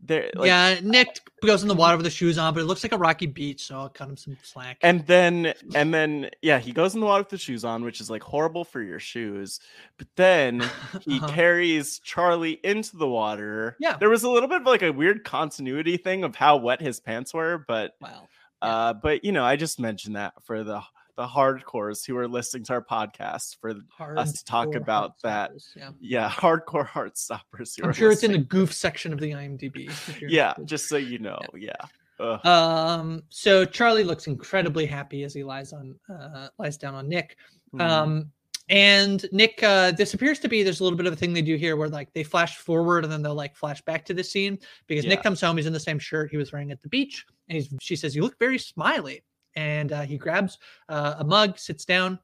[0.01, 2.83] There like, yeah, Nick goes in the water with the shoes on, but it looks
[2.83, 4.77] like a rocky beach, so I'll cut him some slack.
[4.81, 7.99] and then and then yeah, he goes in the water with the shoes on, which
[8.01, 9.59] is like horrible for your shoes.
[9.97, 10.59] But then
[11.01, 11.27] he Uh-huh.
[11.29, 13.77] carries Charlie into the water.
[13.79, 13.97] Yeah.
[13.97, 16.99] There was a little bit of like a weird continuity thing of how wet his
[16.99, 18.27] pants were, but Wow.
[18.61, 18.69] Yeah.
[18.69, 20.81] uh but you know, I just mentioned that for the
[21.17, 23.75] the hardcores who are listening to our podcast for
[24.17, 25.51] us to talk about that.
[25.75, 25.89] Yeah.
[25.99, 27.75] yeah, hardcore heart stoppers.
[27.75, 29.85] who I'm sure it's in the goof section of the IMDb.
[30.21, 30.67] Yeah, interested.
[30.67, 31.39] just so you know.
[31.55, 31.73] Yeah.
[32.19, 32.45] Ugh.
[32.45, 37.37] Um, so Charlie looks incredibly happy as he lies on uh, lies down on Nick.
[37.73, 37.81] Mhm.
[37.81, 38.31] Um,
[38.67, 41.41] and Nick, uh, this appears to be there's a little bit of a thing they
[41.41, 44.23] do here where like they flash forward and then they'll like flash back to the
[44.23, 44.57] scene
[44.87, 47.25] because Nick comes home, he's in the same shirt he was wearing at the beach,
[47.47, 49.23] and he's she says, "You look very smiley,"
[49.55, 50.57] and uh, he grabs
[50.89, 52.19] uh, a mug, sits down,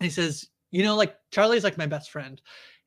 [0.00, 2.40] and he says, "You know, like Charlie's like my best friend."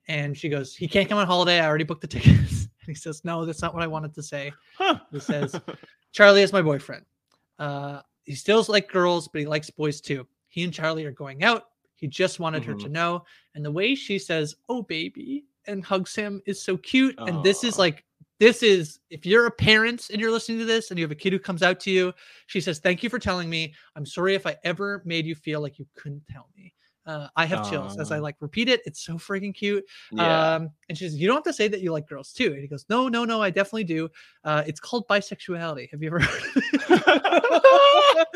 [0.08, 1.60] And she goes, "He can't come on holiday.
[1.60, 4.22] I already booked the tickets." And he says, "No, that's not what I wanted to
[4.22, 5.00] say." Huh.
[5.12, 5.58] He says,
[6.12, 7.04] Charlie is my boyfriend.
[7.58, 10.26] Uh, he still like girls, but he likes boys too.
[10.48, 11.64] He and Charlie are going out.
[11.94, 13.24] He just wanted her to know.
[13.54, 17.14] And the way she says, "Oh, baby," and hugs him is so cute.
[17.18, 18.04] And this is like
[18.38, 21.14] this is if you're a parent and you're listening to this and you have a
[21.16, 22.12] kid who comes out to you,
[22.46, 23.74] she says, "Thank you for telling me.
[23.94, 26.72] I'm sorry if I ever made you feel like you couldn't tell me."
[27.06, 28.80] Uh, I have chills as I like repeat it.
[28.84, 29.84] It's so freaking cute.
[30.10, 30.54] Yeah.
[30.56, 32.60] Um, and she says, "You don't have to say that you like girls too." And
[32.60, 34.08] he goes, "No, no, no, I definitely do.
[34.42, 35.88] Uh, it's called bisexuality.
[35.92, 38.26] Have you ever heard?" of it?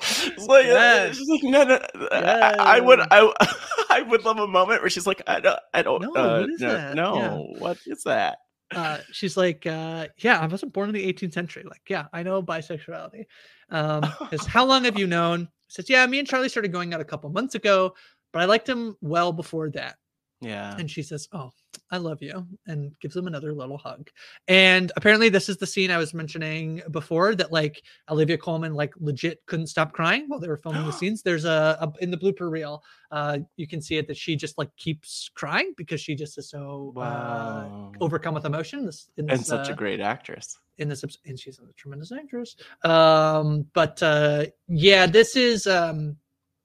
[0.00, 1.18] It's like, uh, Yes.
[1.28, 1.78] like, no, no.
[1.94, 3.32] no, I, I would, I,
[3.90, 6.50] I would love a moment where she's like, I don't, I don't, No, uh, what
[6.50, 6.94] is no, that?
[6.94, 7.60] no, Yeah.
[7.60, 8.38] what is that?
[8.74, 11.64] Uh, she's like, uh, yeah, I wasn't born in the 18th century.
[11.64, 13.26] Like, yeah, I know bisexuality.
[13.70, 15.48] Um, is how long have you known?
[15.68, 17.94] Says, yeah, me and Charlie started going out a couple months ago,
[18.32, 19.96] but I liked him well before that.
[20.42, 20.76] Yeah.
[20.76, 21.52] And she says, oh,
[21.90, 24.10] I love you, and gives him another little hug.
[24.48, 28.92] And apparently, this is the scene I was mentioning before that like Olivia Colman like
[28.98, 31.22] legit couldn't stop crying while they were filming the scenes.
[31.22, 34.56] There's a, a in the blooper reel, uh, you can see it that she just
[34.58, 37.68] like keeps crying because she just is so uh,
[38.00, 38.86] overcome with emotion.
[38.86, 40.58] This in and this, such a uh, great actress.
[40.78, 46.16] in this and she's a tremendous actress um but uh yeah this is um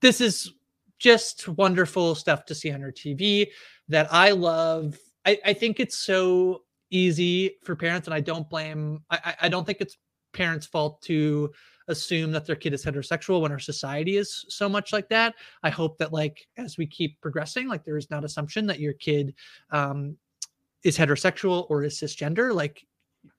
[0.01, 0.53] this is
[0.99, 3.47] just wonderful stuff to see on her tv
[3.87, 4.97] that i love.
[5.25, 9.65] I i think it's so easy for parents and i don't blame i i don't
[9.65, 9.97] think it's
[10.33, 11.51] parents fault to
[11.87, 15.35] assume that their kid is heterosexual when our society is so much like that.
[15.63, 18.93] I hope that like as we keep progressing like there is not assumption that your
[18.93, 19.33] kid
[19.71, 20.17] um
[20.83, 22.53] is heterosexual or is cisgender.
[22.53, 22.85] Like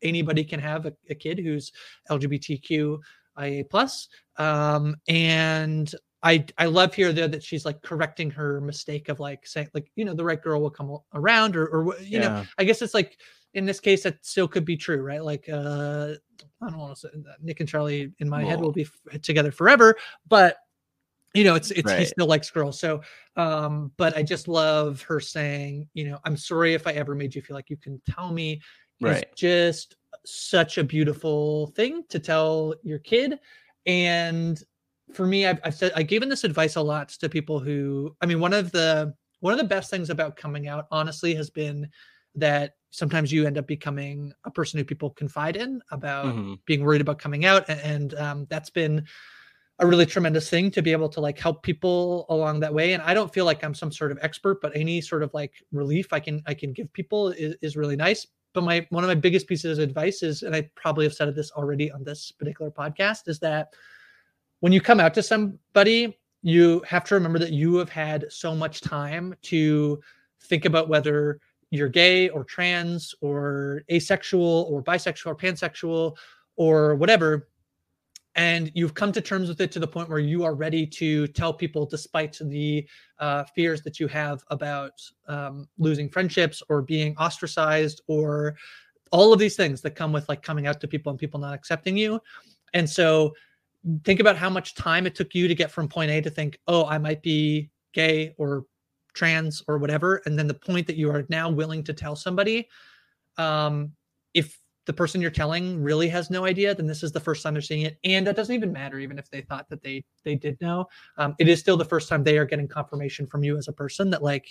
[0.02, 1.72] anybody can have a, a kid who's
[2.10, 4.08] LGBTQIA plus.
[4.36, 5.92] Um, and
[6.22, 9.90] I I love here though that she's like correcting her mistake of like saying like
[9.94, 12.94] you know the right girl will come around or or you know I guess it's
[12.94, 13.18] like
[13.54, 16.14] in this case that still could be true right like uh
[16.60, 18.86] I don't want to say that Nick and Charlie in my head Well- will be
[19.12, 19.96] f- together forever
[20.28, 20.56] but
[21.34, 23.00] you know it's it's he still likes girls so
[23.36, 27.34] um but I just love her saying you know I'm sorry if I ever made
[27.34, 28.60] you feel like you can tell me is
[29.00, 29.36] Right.
[29.36, 29.94] just
[30.24, 33.38] such a beautiful thing to tell your kid.
[33.86, 34.60] And
[35.12, 38.26] for me, I've, I've said I've given this advice a lot to people who, I
[38.26, 41.88] mean, one of the one of the best things about coming out, honestly, has been
[42.34, 46.58] that sometimes you end up becoming a person who people confide in about Mhm.
[46.66, 49.06] being worried about coming out, a- and, um, that's been
[49.80, 53.02] a really tremendous thing to be able to like help people along that way and
[53.04, 56.12] i don't feel like i'm some sort of expert but any sort of like relief
[56.12, 59.14] i can i can give people is, is really nice but my one of my
[59.14, 62.72] biggest pieces of advice is and i probably have said this already on this particular
[62.72, 63.72] podcast is that
[64.60, 68.54] when you come out to somebody you have to remember that you have had so
[68.54, 70.00] much time to
[70.42, 71.40] think about whether
[71.70, 76.16] you're gay or trans or asexual or bisexual or pansexual
[76.56, 77.48] or whatever.
[78.34, 81.26] And you've come to terms with it to the point where you are ready to
[81.28, 82.86] tell people despite the
[83.18, 84.92] uh, fears that you have about
[85.26, 88.54] um, losing friendships or being ostracized or
[89.10, 91.54] all of these things that come with like coming out to people and people not
[91.54, 92.20] accepting you.
[92.74, 93.34] And so
[94.04, 96.58] think about how much time it took you to get from point a to think
[96.68, 98.64] oh i might be gay or
[99.14, 102.68] trans or whatever and then the point that you are now willing to tell somebody
[103.36, 103.92] um,
[104.34, 107.54] if the person you're telling really has no idea then this is the first time
[107.54, 110.34] they're seeing it and that doesn't even matter even if they thought that they they
[110.34, 110.86] did know.
[111.16, 113.72] Um, it is still the first time they are getting confirmation from you as a
[113.72, 114.48] person that like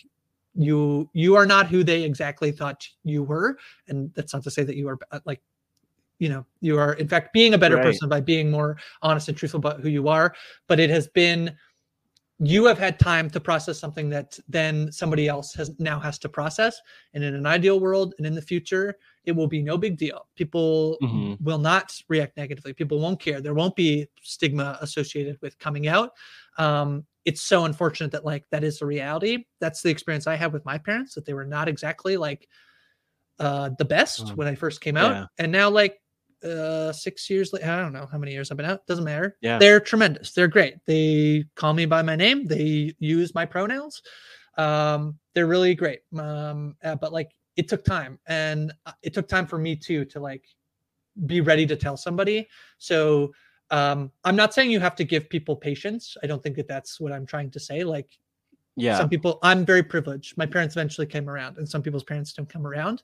[0.54, 3.58] you you are not who they exactly thought you were
[3.88, 5.42] and that's not to say that you are uh, like
[6.20, 7.84] you know you are in fact being a better Right.
[7.84, 10.34] person by being more honest and truthful about who you are
[10.68, 11.56] but it has been
[12.40, 16.30] you have had time to process something that then somebody else has now has to
[16.30, 16.80] process
[17.14, 18.96] and in an ideal world and in the future
[19.26, 21.38] it will be no big deal people Mhm.
[21.42, 26.12] will not react negatively people won't care there won't be stigma associated with coming out
[26.58, 30.54] um, it's so unfortunate that like that is the reality that's the experience i had
[30.54, 32.48] with my parents that they were not exactly like
[33.40, 34.36] uh the best Mm.
[34.38, 35.26] when i first came out Yeah.
[35.40, 36.00] and now like
[36.44, 39.36] uh six years later i don't know how many years i've been out doesn't matter.
[39.42, 39.58] Yeah.
[39.58, 40.34] they're tremendous.
[40.34, 40.76] They're great.
[40.86, 42.46] They call me by my name.
[42.46, 44.02] They use my pronouns.
[44.58, 46.02] Um they're really great.
[46.18, 50.06] Um uh, but like it took time and uh, it took time for me too
[50.06, 50.46] to like
[51.26, 52.48] be ready to tell somebody.
[52.78, 53.34] So
[53.72, 56.16] um i'm not saying you have to give people patience.
[56.24, 57.84] I don't think that that's what i'm trying to say.
[57.84, 58.10] Like
[58.76, 58.98] Yeah.
[59.00, 60.38] some people i'm very privileged.
[60.38, 63.02] My parents eventually came around and some people's parents don't come around.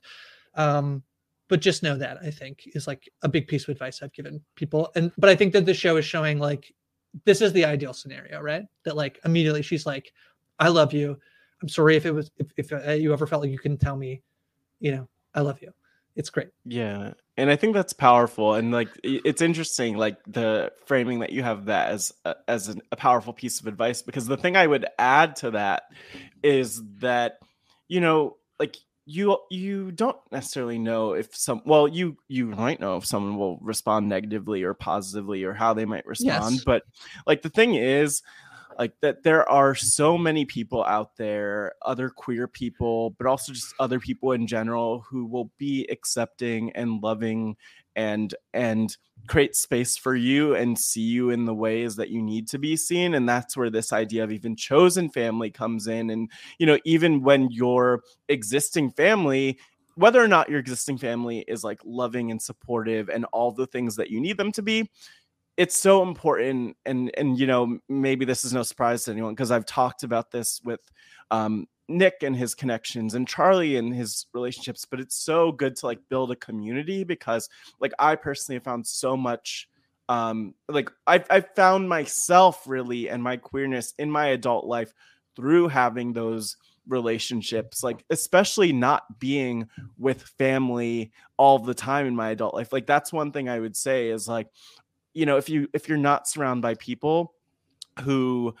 [0.54, 1.02] Um
[1.48, 4.40] but just know that i think is like a big piece of advice i've given
[4.56, 4.90] people.
[4.94, 6.72] And but i think that the show is showing like
[7.24, 8.64] this is the ideal scenario right?
[8.84, 10.12] That like immediately she's like
[10.58, 11.16] i love you.
[11.62, 13.96] I'm sorry if it was if, if uh, you ever felt like you couldn't tell
[13.96, 14.22] me
[14.80, 15.72] you know i love you.
[16.16, 16.48] It's great.
[16.64, 17.14] Yeah.
[17.36, 18.54] And I think that's powerful.
[18.54, 22.82] And like, it's interesting, like the framing that you have that as, a, as an,
[22.92, 25.84] a powerful piece of advice, because the thing I would add to that
[26.44, 27.38] is that,
[27.88, 28.76] you know, like
[29.06, 33.58] you you don't necessarily know if some well you you might know if someone will
[33.58, 36.64] respond negatively or positively or how they might respond Yes.
[36.64, 36.82] but
[37.26, 38.22] like the thing is
[38.78, 43.74] like that there are so many people out there other queer people but also just
[43.78, 47.56] other people in general who will be accepting and loving
[47.96, 52.46] and and create space for you and see you in the ways that you need
[52.48, 53.14] to be seen.
[53.14, 56.10] And that's where this idea of even chosen family comes in.
[56.10, 59.58] And you know even when your existing family
[59.96, 63.94] whether or not your existing family is like loving and supportive and all the things
[63.94, 64.90] that you need them to be
[65.56, 66.76] it's so important.
[66.84, 70.30] And and you know maybe this is no surprise to anyone because i've talked about
[70.30, 70.80] this with
[71.30, 75.86] um nick and his connections and charlie and his relationships but it's so good to
[75.86, 77.48] like build a community because
[77.80, 79.68] like i personally have found so much
[80.08, 84.94] um like i've, I've found myself really and my queerness in my adult life
[85.36, 86.56] through having those
[86.86, 89.68] relationships like especially not being
[89.98, 92.72] with family all the time in my adult life.
[92.72, 94.48] Like that's one thing i would say is like
[95.14, 97.34] you know if you if you're not surrounded by people
[98.02, 98.54] who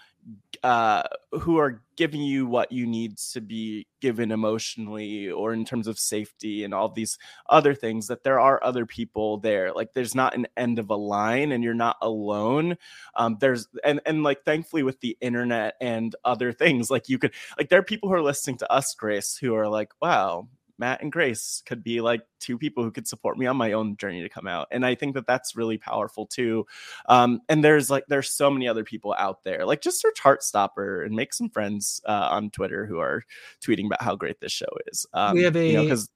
[0.64, 1.02] uh
[1.32, 5.98] who are giving you what you need to be given emotionally or in terms of
[5.98, 7.18] safety and all these
[7.50, 9.72] other things that there are other people there.
[9.72, 12.78] Like there's not an end of a line and you're not alone.
[13.14, 17.34] Um there's and and like thankfully with the internet and other things like you could
[17.58, 20.48] like there are people who are listening to us grace who are like wow
[20.78, 23.96] Matt and Grace could be like two people who could support me on my own
[23.96, 24.68] journey to come out.
[24.70, 26.66] And I think that that's really powerful too.
[27.08, 29.64] Um, and there's like, there's so many other people out there.
[29.64, 33.24] Like, just search Heartstopper and make some friends uh, on Twitter who are
[33.64, 35.06] tweeting about how great this show is.
[35.12, 36.08] Um, We have you know, a 'cause-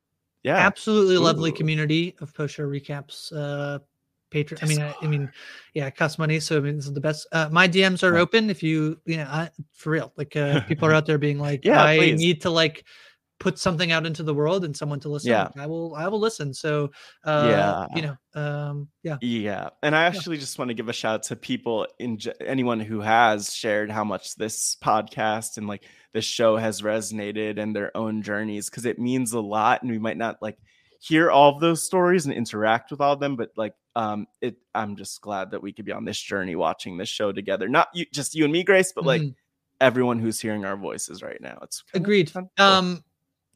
[0.42, 3.32] yeah, absolutely lovely community of post show recaps.
[3.36, 3.80] Uh,
[4.30, 4.60] patron.
[4.62, 5.30] I mean, I, I mean,
[5.74, 7.26] yeah, it costs money, so I mean, this is the best.
[7.32, 10.12] Uh, my DMs are open if you, you know, I, for real.
[10.16, 12.18] Like, uh, people are out there being like, Yeah, I please.
[12.20, 12.84] need to like
[13.40, 15.30] put something out into the world and someone to listen.
[15.30, 15.48] Yeah.
[15.56, 16.52] I will, I will listen.
[16.52, 16.90] So,
[17.24, 17.86] uh, Yeah.
[17.94, 21.22] you know, um, yeah, Yeah, and I actually just want to give a shout out
[21.24, 26.56] to people in anyone who has shared how much this podcast and like this show
[26.56, 30.42] has resonated and their own journeys because it means a lot, and we might not
[30.42, 30.58] like
[31.00, 34.56] hear all of those stories and interact with all of them, but like um, it.
[34.74, 37.68] I'm just glad that we could be on this journey watching this show together.
[37.68, 39.34] Not you, just you and me, Grace, but like Mhm.
[39.80, 41.58] everyone who's hearing our voices right now.
[41.62, 42.32] It's agreed.
[42.58, 43.02] Um,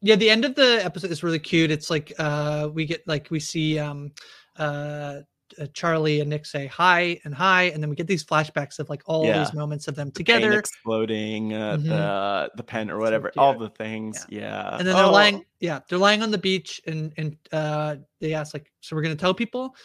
[0.03, 1.71] yeah, the end of the episode is really cute.
[1.71, 4.13] It's like uh, we get like we see um,
[4.59, 5.21] uh,
[5.61, 8.89] uh, Charlie and Nick say hi and hi, and then we get these flashbacks of
[8.91, 9.39] like all Yeah.
[9.39, 10.59] these moments of them Pain together.
[10.59, 11.89] exploding, uh, Mhm.
[11.89, 13.41] the the pen or whatever, cute.
[13.43, 14.27] all the things.
[14.29, 17.97] Yeah, and then they're Oh, lying yeah they're lying on the beach and and uh
[18.21, 19.77] they ask like so we're gonna tell people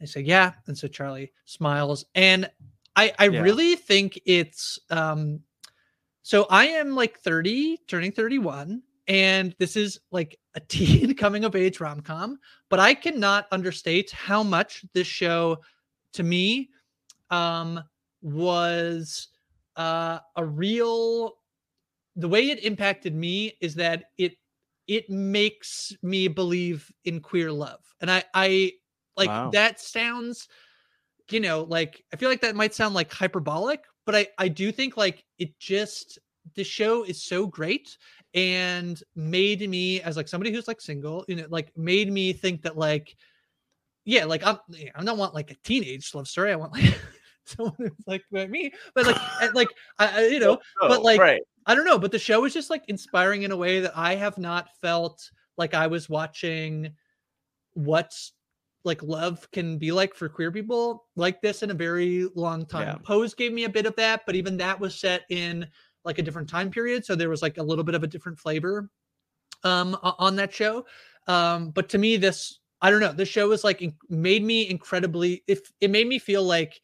[0.00, 2.48] they say yeah and so charlie smiles and
[2.94, 3.40] i i Yeah.
[3.42, 5.40] really think it's um
[6.22, 11.54] so i am like 30 turning 31 and this is like a teen coming of
[11.54, 12.38] age rom-com
[12.68, 15.58] but i cannot understate how much this show
[16.12, 16.70] to me
[17.30, 17.82] um
[18.22, 19.28] was
[19.76, 21.36] uh a real
[22.16, 24.36] the way it impacted me is that it
[24.88, 28.72] it makes me believe in queer love and i i
[29.16, 29.50] like Wow.
[29.50, 30.48] that sounds
[31.30, 34.70] you know like i feel like that might sound like hyperbolic but i i do
[34.72, 36.18] think like it just
[36.54, 37.96] the show is so great
[38.36, 42.62] and made me as like somebody who's like single you know like made me think
[42.62, 43.16] that like
[44.04, 44.58] yeah like i'm
[44.94, 46.98] i don't want like a teenage love story i want like
[47.44, 49.68] someone who's like me but like and, like
[49.98, 51.40] I, you know oh, but, oh, like, right.
[51.66, 54.14] I don't know, but the show is just like inspiring in a way that I
[54.14, 55.28] have not felt
[55.58, 56.92] like I was watching
[57.74, 58.14] what
[58.84, 62.86] like love can be like for queer people like this in a very long time.
[62.86, 62.98] Yeah.
[63.04, 65.66] Pose gave me a bit of that, but even that was set in
[66.06, 68.38] like a different time period, so there was like a little bit of a different
[68.38, 68.88] flavor
[69.64, 70.86] um on that show.
[71.26, 73.12] Um but to me this I don't know.
[73.12, 76.80] This show was like made me incredibly if it made me feel like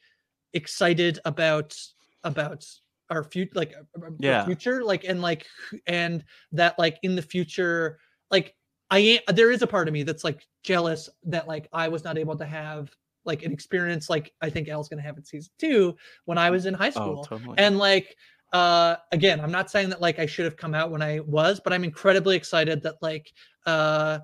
[0.55, 1.77] excited about
[2.25, 2.67] about
[3.11, 4.45] our future like uh, uh, our Yeah.
[4.45, 5.47] future like and like
[5.87, 7.99] and that like in the future
[8.31, 8.55] like
[8.91, 12.05] i am there is a part of me that's like jealous that like i was
[12.05, 12.91] not able to have
[13.25, 15.95] like an experience like i think elle's gonna have in season two
[16.27, 17.55] when i was in high school Oh, totally.
[17.59, 18.17] and like
[18.53, 21.61] uh again i'm not saying that like i should have come out when i was
[21.61, 23.33] but i'm incredibly excited that like
[23.67, 24.19] uh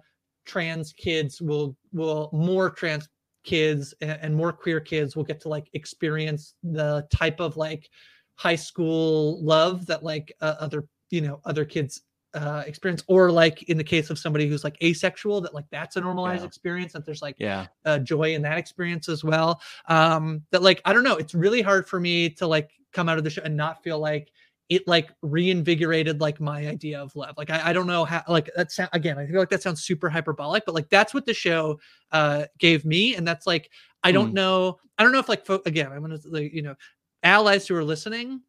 [0.45, 3.09] trans kids will will more trans
[3.45, 7.89] kids and, and more queer kids will get to like experience the type of like
[8.35, 12.03] high school love that like uh, other you know other kids
[12.35, 15.97] uh experience or like in the case of somebody who's like asexual that like that's
[15.97, 16.47] a normalized Yeah.
[16.47, 17.66] experience that there's like yeah.
[17.87, 19.61] uh, joy in that experience as well.
[19.87, 23.16] Um, that like I don't know, it's really hard for me to like come out
[23.18, 24.31] of the show and not feel like
[24.68, 27.35] it like reinvigorated like my idea of love.
[27.39, 30.11] Like I, I don't know how like that's again, I feel like that sounds super
[30.11, 31.81] hyperbolic, but like that's what the show
[32.12, 33.14] uh gave me.
[33.14, 33.70] And that's like
[34.05, 34.35] I don't Mm.
[34.35, 36.74] know, I don't know if like fo- again, I'm gonna like, you know,
[37.22, 38.43] allies who are listening,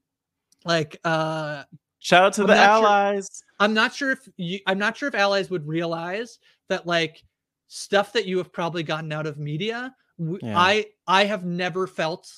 [0.65, 1.63] like uh
[1.99, 3.43] Shout out to I'm the not sure- allies.
[3.59, 6.39] I'm not sure if you I'm not sure if allies would realize
[6.69, 7.23] that like
[7.67, 9.93] stuff that you have probably gotten out of media.
[10.17, 10.57] w- Yeah.
[10.57, 12.31] I I have never felt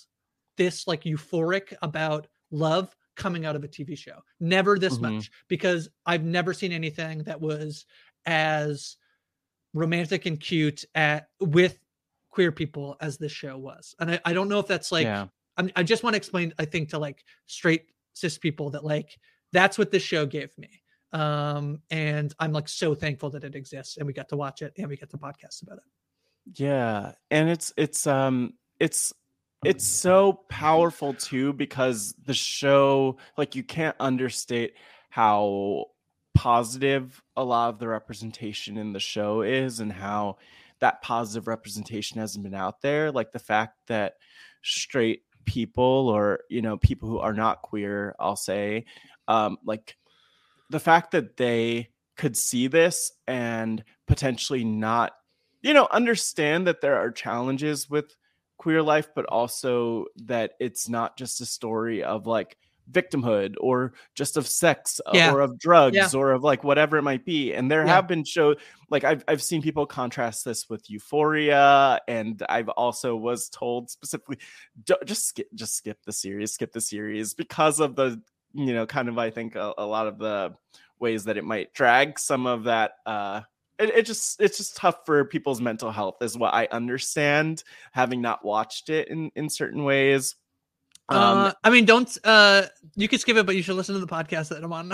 [0.57, 4.19] this like euphoric about love coming out of a TV show.
[4.39, 5.13] Never this Mhm.
[5.15, 7.85] much because I've never seen anything that was
[8.25, 8.97] as
[9.73, 11.79] romantic and cute at with
[12.29, 13.95] queer people as this show was.
[13.99, 15.27] And I, I don't know if that's like yeah.
[15.57, 19.17] I'm, I just want to explain, I think, to like straight cis people that like
[19.51, 20.81] that's what this show gave me.
[21.13, 24.73] Um, and I'm like so thankful that it exists and we got to watch it
[24.77, 25.83] and we got to podcast about it.
[26.55, 29.13] Yeah, and it's it's um it's
[29.63, 34.73] it's so powerful too because the show like you can't understate
[35.09, 35.85] how
[36.33, 40.37] positive a lot of the representation in the show is and how
[40.79, 44.15] that positive representation hasn't been out there like the fact that
[44.63, 48.85] straight people or you know people who are not queer I'll say
[49.27, 49.97] um like
[50.69, 55.13] the fact that they could see this and potentially not
[55.61, 58.15] you know understand that there are challenges with
[58.57, 62.57] queer life but also that it's not just a story of like
[62.91, 65.31] victimhood or just of sex Yeah.
[65.31, 66.09] or of drugs Yeah.
[66.13, 67.95] or of like whatever it might be and there Yeah.
[67.95, 68.57] have been shows
[68.89, 74.37] like I've, I've seen people contrast this with euphoria and i've also was told specifically
[75.05, 78.21] just skip just skip the series skip the series because of the
[78.53, 80.53] you know kind of i think a, a lot of the
[80.99, 83.41] ways that it might drag some of that uh
[83.79, 88.21] it, it just it's just tough for people's mental health is what i understand having
[88.21, 90.35] not watched it in in certain ways
[91.09, 93.99] um uh, I mean, don't uh, you can skip it, but you should listen to
[93.99, 94.93] the podcast that I'm on.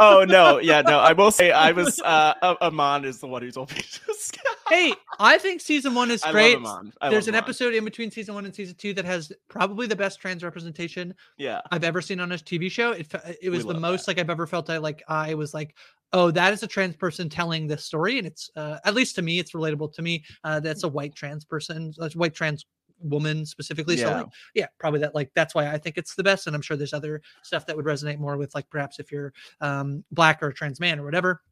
[0.00, 3.50] oh no yeah no i will say i was uh amon is the one who
[3.50, 6.58] told me to skip hey, I think season one is great.
[7.00, 10.20] There's an episode in between season one and season two that has probably the best
[10.20, 12.92] trans representation yeah I've ever seen on a TV show.
[12.92, 14.70] It it was the most like I've ever felt.
[14.70, 15.74] I like I was like,
[16.12, 19.22] oh, that is a trans person telling this story, and it's uh, at least to
[19.22, 20.24] me, it's relatable to me.
[20.44, 22.66] Uh, that's a white trans person, a white trans
[23.00, 23.96] woman specifically.
[23.96, 24.16] So Yeah.
[24.18, 25.14] like, yeah, probably that.
[25.14, 27.76] Like that's why I think it's the best, and I'm sure there's other stuff that
[27.76, 31.04] would resonate more with like perhaps if you're um, black or a trans man or
[31.04, 31.42] whatever.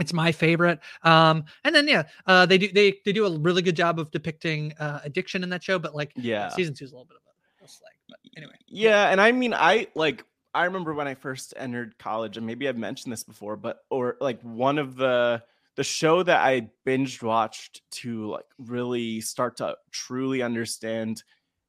[0.00, 0.80] It's my favorite.
[1.02, 4.10] Um, and then yeah, uh, they do they they do a really good job of
[4.10, 7.16] depicting uh, addiction in that show, but like yeah season two is a little bit
[7.16, 7.22] of
[7.64, 7.92] a, slag.
[8.08, 12.36] But anyway, Yeah, and I mean, I like I remember when I first entered college,
[12.36, 15.42] and maybe I've mentioned this before, but or like one of the
[15.76, 21.22] the show that I binged watched to like really start to truly understand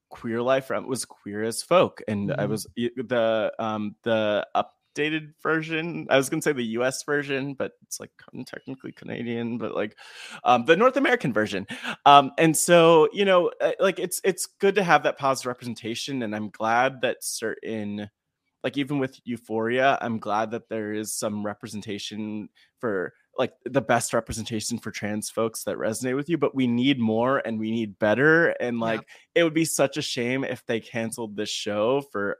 [0.09, 2.49] queer life from was Queer as Folk, and I Mhm.
[2.49, 4.47] was the um the
[4.96, 6.08] updated version.
[6.10, 7.04] I was gonna say the U.S.
[7.04, 8.12] version, but it's like
[8.46, 9.98] technically Canadian, but like
[10.43, 11.68] um, the North American version.
[12.06, 16.24] Um, and so you know, uh, like it's it's good to have that positive representation,
[16.24, 18.10] and I'm glad that certain
[18.64, 24.14] like even with Euphoria, I'm glad that there is some representation for like the best
[24.14, 28.00] representation for trans folks that resonate with you, but we need more and we need
[28.00, 28.48] better.
[28.60, 28.84] And Yeah.
[28.86, 32.39] like it would be such a shame if they canceled this show for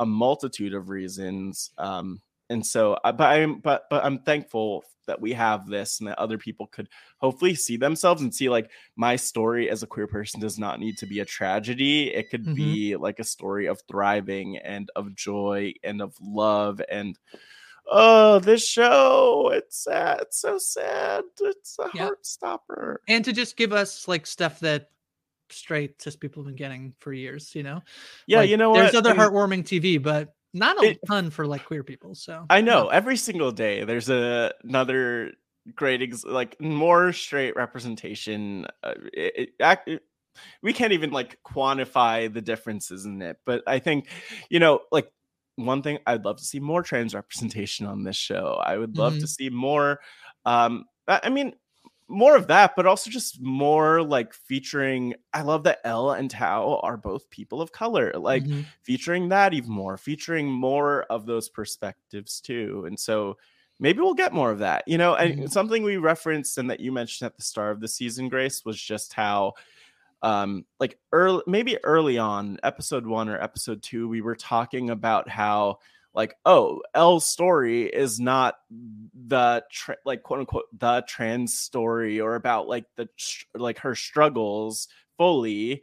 [0.00, 1.70] a multitude of reasons.
[1.78, 2.20] Um,
[2.50, 6.18] and so, I- but I'm but but I'm thankful that we have this and that
[6.18, 6.88] other people could
[7.18, 10.98] hopefully see themselves and see like my story as a queer person does not need
[10.98, 12.12] to be a tragedy.
[12.12, 12.54] It could Mhm.
[12.56, 17.16] be like a story of thriving and of joy and of love and
[17.88, 22.06] oh this show it's sad it's so sad it's a Yeah.
[22.06, 24.90] heart stopper and to just give us like stuff that
[25.50, 27.82] straight cis people have been getting for years you know
[28.26, 31.46] yeah Like, you know there's what other heartwarming tv but not a It- ton for
[31.46, 35.32] like queer people so I know every single day there's a, another
[35.74, 38.66] great ex- like more straight representation.
[38.82, 40.02] Uh, it, it, it-
[40.62, 44.08] we can't even like quantify the differences in it, but I think
[44.50, 45.10] you know like
[45.56, 48.60] one thing I'd love to see more trans representation on this show.
[48.62, 50.00] I would love to see more.
[50.44, 51.54] Um, I mean.
[52.08, 55.14] More of that, but also just more like featuring.
[55.32, 58.12] I love that Elle and Tao are both people of color.
[58.14, 58.72] Like, Mhm.
[58.82, 62.84] featuring that even more, featuring more of those perspectives too.
[62.86, 63.36] And so
[63.80, 65.16] maybe we'll get more of that, you know.
[65.16, 65.50] And Mhm.
[65.50, 68.80] something we referenced and that you mentioned at the start of the season, Grace, was
[68.80, 69.54] just how
[70.22, 75.28] um like early maybe early on episode one or episode two we were talking about
[75.28, 75.78] how
[76.16, 78.56] like oh Elle's story is not
[79.28, 83.08] the tra- like quote unquote the trans story or about like the
[83.54, 84.88] like her struggles
[85.18, 85.82] fully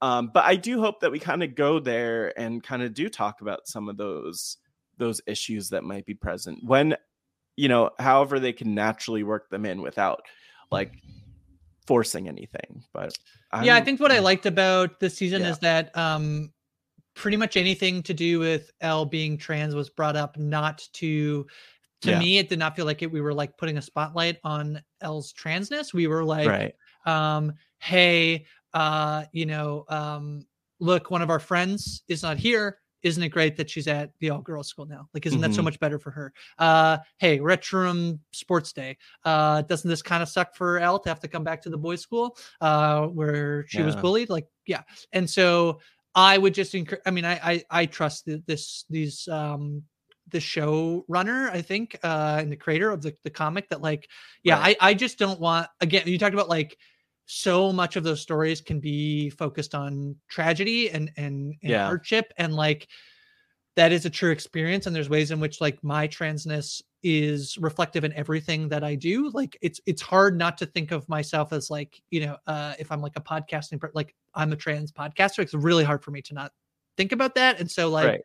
[0.00, 3.08] um but i do hope that we kind of go there and kind of do
[3.08, 4.56] talk about some of those
[4.98, 6.96] those issues that might be present when
[7.56, 10.22] you know however they can naturally work them in without
[10.70, 10.92] like
[11.86, 13.12] forcing anything but
[13.62, 15.50] yeah, I think what I liked about this season Yeah.
[15.50, 16.52] is that um
[17.14, 21.46] pretty much anything to do with Elle being trans was brought up not to
[22.02, 22.18] to Yeah.
[22.18, 25.32] me it did not feel like it we were like putting a spotlight on Elle's
[25.32, 25.92] transness.
[25.94, 26.74] We were like right.
[27.06, 28.44] um hey
[28.74, 30.46] uh you know um
[30.80, 32.78] look one of our friends is not here.
[33.02, 35.08] Isn't it great that she's at the all girls school now?
[35.12, 35.64] Like isn't that so Mhm.
[35.64, 36.32] much better for her?
[36.58, 38.96] Uh hey Truham sports day.
[39.24, 41.78] Uh doesn't this kind of suck for Elle to have to come back to the
[41.78, 44.30] boys school uh where she was bullied?
[44.30, 44.82] Like yeah.
[45.12, 45.78] And so
[46.14, 49.82] i would just encourage i mean i i, I trust th- this these um
[50.28, 54.08] the show runner i think uh and the creator of the, the comic that like
[54.42, 54.76] yeah Right.
[54.80, 56.76] i i just don't want again you talked about like
[57.26, 61.86] so much of those stories can be focused on tragedy and and, and Yeah.
[61.86, 62.88] hardship and like
[63.76, 68.04] that is a true experience and there's ways in which like my transness is reflective
[68.04, 71.70] in everything that i do like it's it's hard not to think of myself as
[71.70, 75.54] like you know uh if i'm like a podcasting like i'm a trans podcaster it's
[75.54, 76.52] really hard for me to not
[76.96, 78.20] think about that and so like Right.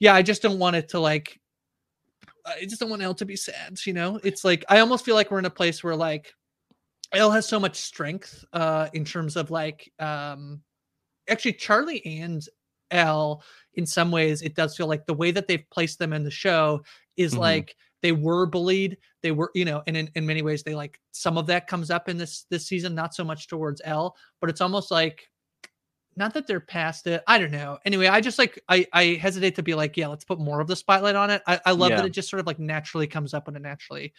[0.00, 1.40] yeah i just don't want it to like
[2.44, 5.14] i just don't want Elle to be sad you know it's like i almost feel
[5.14, 6.32] like we're in a place where like
[7.12, 10.60] Elle has so much strength uh in terms of like um
[11.28, 12.46] actually Charlie and
[12.90, 13.42] Elle
[13.74, 16.30] in some ways it does feel like the way that they've placed them in the
[16.30, 16.82] show
[17.16, 17.38] is Mhm.
[17.38, 21.00] like they were bullied they were you know and in, in many ways they like
[21.12, 24.50] some of that comes up in this this season not so much towards Elle but
[24.50, 25.28] it's almost like
[26.16, 27.78] not that they're past it i don't know.
[27.84, 30.68] Anyway i just like i i hesitate to be like yeah let's put more of
[30.68, 31.42] the spotlight on it.
[31.46, 34.12] I, I love that it just sort of like naturally comes up when it naturally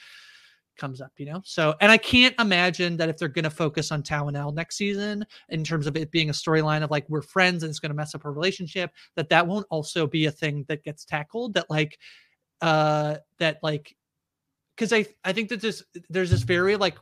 [0.78, 1.42] comes up you know?
[1.46, 5.26] So and i can't imagine that if they're going to focus on Elle next season
[5.50, 7.96] in terms of it being a storyline of like we're friends and it's going to
[7.96, 11.70] mess up her relationship that that won't also be a thing that gets tackled that
[11.70, 12.00] like
[12.62, 13.96] uh that like
[14.76, 16.98] because i i think that this there's this very like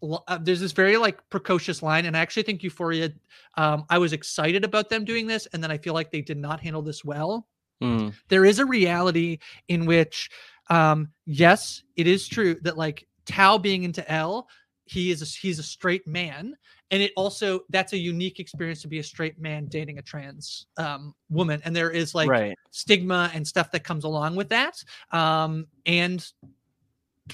[0.00, 3.10] uh, there's this very like precocious line and i actually think euphoria
[3.56, 6.38] um i was excited about them doing this and then i feel like they did
[6.38, 7.46] not handle this well.
[7.82, 10.30] Mm, there is a reality in which
[10.70, 14.48] um yes it is true that like tao being into Elle
[14.88, 16.56] he is a, he's a straight man.
[16.90, 20.66] And it also that's a unique experience to be a straight man dating a trans
[20.78, 21.60] um woman.
[21.64, 22.56] And there is like right.
[22.70, 24.82] stigma and stuff that comes along with that.
[25.12, 26.26] Um and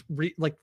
[0.09, 0.57] re- like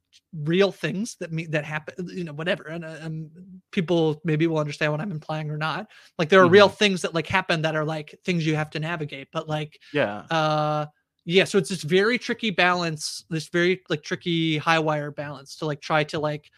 [0.44, 2.64] real things that me that happen you know whatever.
[2.64, 3.30] And uh, um,
[3.72, 5.88] people maybe will understand what i'm implying or not.
[6.18, 8.80] Like there are real things that like happen that are like things you have to
[8.80, 9.30] navigate.
[9.32, 10.24] But like yeah.
[10.30, 10.88] uh
[11.26, 15.66] yeah so it's this very tricky balance this very like tricky high wire balance to
[15.66, 16.50] like try to like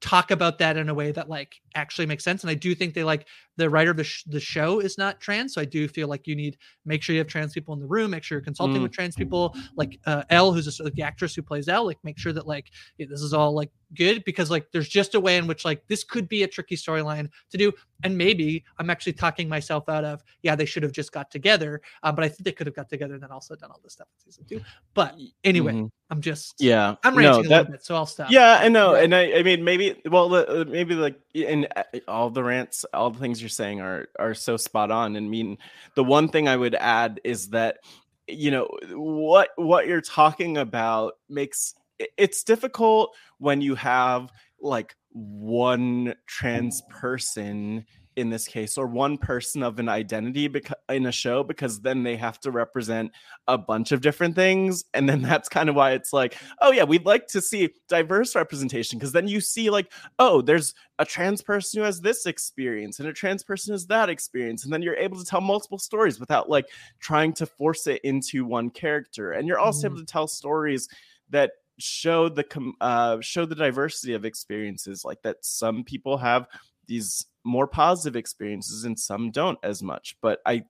[0.00, 2.94] talk about that in a way that like actually makes sense and i do think
[2.94, 5.86] they like the writer of the, sh- the show is not trans so i do
[5.88, 8.36] feel like you need make sure you have trans people in the room make sure
[8.38, 8.82] you're consulting Mm.
[8.84, 11.98] with trans people like uh elle who's a, like the actress who plays elle like
[12.04, 15.36] make sure that like this is all like good because like there's just a way
[15.36, 17.70] in which like this could be a tricky storyline to do
[18.02, 21.80] and maybe i'm actually talking myself out of yeah they should have just got together
[22.02, 23.92] uh, but i think they could have got together and then also done all this
[23.92, 24.60] stuff in season two
[24.94, 25.90] but anyway Mhm.
[26.10, 28.68] i'm just yeah i'm No, ranting a that- little bit so i'll stop Yeah, I
[28.68, 29.02] know, Yeah.
[29.04, 31.63] and I, I mean, maybe, well, uh, maybe like, and
[32.08, 35.16] all the rants, all the things you're saying are are so spot on.
[35.16, 35.58] And I mean,
[35.94, 37.78] the one thing I would add is that,
[38.26, 41.74] you know, what what you're talking about makes
[42.16, 47.86] it's difficult when you have like one trans person
[48.16, 52.02] in this case or one person of an identity beca- in a show because then
[52.02, 53.10] they have to represent
[53.48, 56.84] a bunch of different things and then that's kind of why it's like oh yeah
[56.84, 61.42] we'd like to see diverse representation because then you see like oh there's a trans
[61.42, 64.96] person who has this experience and a trans person has that experience and then you're
[64.96, 66.66] able to tell multiple stories without like
[67.00, 70.88] trying to force it into one character and you're also able to tell stories
[71.30, 76.46] that show the com- uh show the diversity of experiences like that some people have
[76.86, 80.62] these more positive experiences and some don't as much but i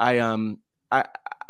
[0.00, 0.58] i um
[0.90, 1.04] i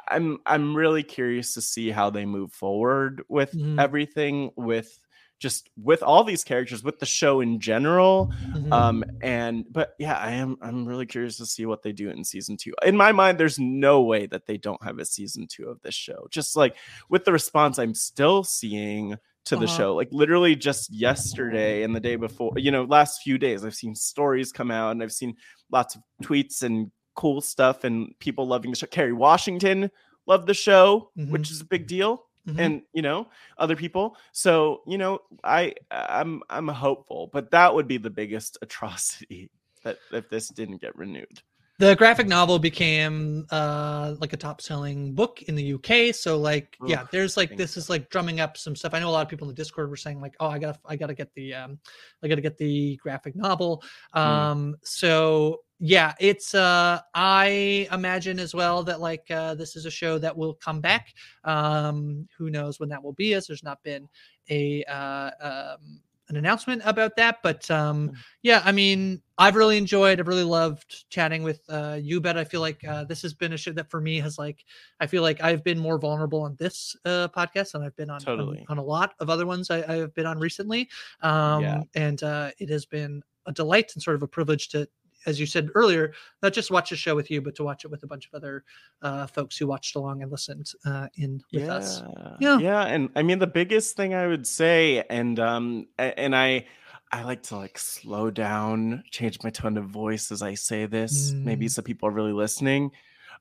[0.08, 3.80] i'm i'm really curious to see how they move forward with Mhm.
[3.80, 5.00] everything with
[5.38, 8.72] just with all these characters with the show in general Mhm.
[8.72, 12.24] um and but yeah i am i'm really curious to see what they do in
[12.24, 15.68] season two in my mind there's no way that they don't have a season two
[15.68, 16.76] of this show just like
[17.08, 19.16] with the response i'm still seeing
[19.46, 19.76] to the Uh-huh.
[19.76, 23.74] show like literally just yesterday and the day before you know last few days i've
[23.74, 25.34] seen stories come out and i've seen
[25.70, 29.90] lots of tweets and cool stuff and people loving the show kerry washington
[30.26, 32.58] loved the show which is a big deal Mhm.
[32.60, 33.26] and you know
[33.58, 38.56] other people so you know i i'm i'm hopeful but that would be the biggest
[38.62, 39.50] atrocity
[39.82, 41.40] that if this didn't get renewed
[41.78, 46.14] the graphic novel became uh like a top selling book in the UK.
[46.14, 48.94] So like yeah, there's like this is like drumming up some stuff.
[48.94, 50.78] I know a lot of people in the Discord were saying like, oh, I gotta
[50.86, 51.78] I gotta get the um
[52.22, 53.82] I gotta get the graphic novel.
[54.14, 54.20] Mm.
[54.20, 59.90] Um so yeah, it's uh I imagine as well that like uh this is a
[59.90, 61.12] show that will come back.
[61.44, 64.08] Um who knows when that will be as there's not been
[64.48, 68.16] a uh um an announcement about that but um Mm.
[68.42, 72.44] yeah i mean i've really enjoyed i've really loved chatting with uh you bet i
[72.44, 74.64] feel like uh this has been a show that for me has like
[75.00, 78.16] i feel like i've been more vulnerable on this uh podcast than i've been on
[78.16, 78.64] on- Totally.
[78.68, 80.88] on, a lot of other ones I, i've been on recently
[81.20, 81.82] um Yeah.
[81.94, 84.88] and uh it has been a delight and sort of a privilege to
[85.26, 86.12] as you said earlier
[86.42, 88.34] not just watch the show with you but to watch it with a bunch of
[88.34, 88.64] other
[89.02, 92.58] uh folks who watched along and listened uh in with us yeah Yeah.
[92.58, 96.66] yeah and i mean the biggest thing i would say and um and i
[97.12, 101.32] i like to like slow down change my tone of voice as i say this
[101.32, 101.70] maybe Mm.
[101.70, 102.90] so people are really listening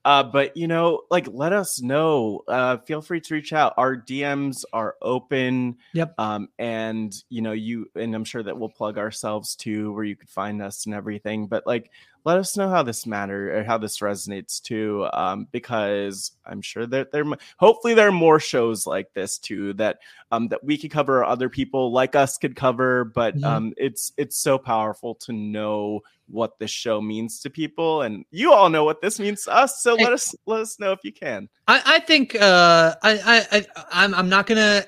[0.06, 2.42] uh but you know like let us know.
[2.48, 3.74] Uh feel free to reach out.
[3.78, 6.14] Our dms are open Yep.
[6.18, 10.16] um and you know you and i'm sure that we'll plug ourselves too where you
[10.16, 11.48] could find us and everything.
[11.48, 11.92] But like
[12.26, 16.86] let us know how this matter or how this resonates too um because i'm sure
[16.86, 17.24] that there
[17.58, 20.00] hopefully there are more shows like this too that
[20.32, 23.46] um that we could cover or other people like us could cover but Mhm.
[23.46, 28.52] um it's it's so powerful to know what this show means to people and you
[28.52, 31.14] all know what this means to us so let us let us know if you
[31.14, 33.12] can I, I think uh, I,
[33.52, 34.86] I, I I'm I'm not gonna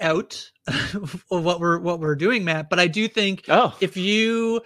[0.00, 0.50] out
[1.28, 2.68] what we're what we're doing, Matt.
[2.68, 4.60] But I do think oh if you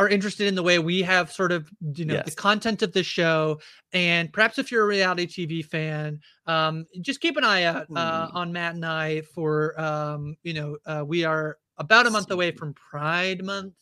[0.00, 3.02] are interested in the way we have sort of you know the content of the
[3.02, 3.60] show,
[3.92, 8.28] and perhaps if you're a reality TV fan, um, just keep an eye out uh,
[8.32, 12.50] on Matt and I for um, you know uh, we are about a month away
[12.50, 13.74] from Pride Month.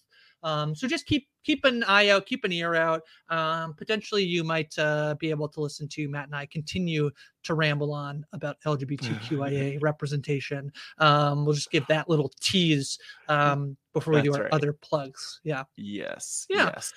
[0.43, 3.03] Um, so just keep keep an eye out, keep an ear out.
[3.29, 7.11] Um, potentially, you might uh, be able to listen to Matt and I continue
[7.45, 10.71] to ramble on about LGBTQIA representation.
[10.99, 14.53] Um, we'll just give that little tease um, before we do our right.
[14.53, 15.41] other plugs.
[15.45, 16.71] Yeah, yes Yeah.
[16.75, 16.93] yes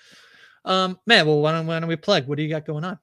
[0.66, 1.26] um, man.
[1.26, 2.28] Well, why don't, why don't we plug?
[2.28, 3.00] What do you got going on?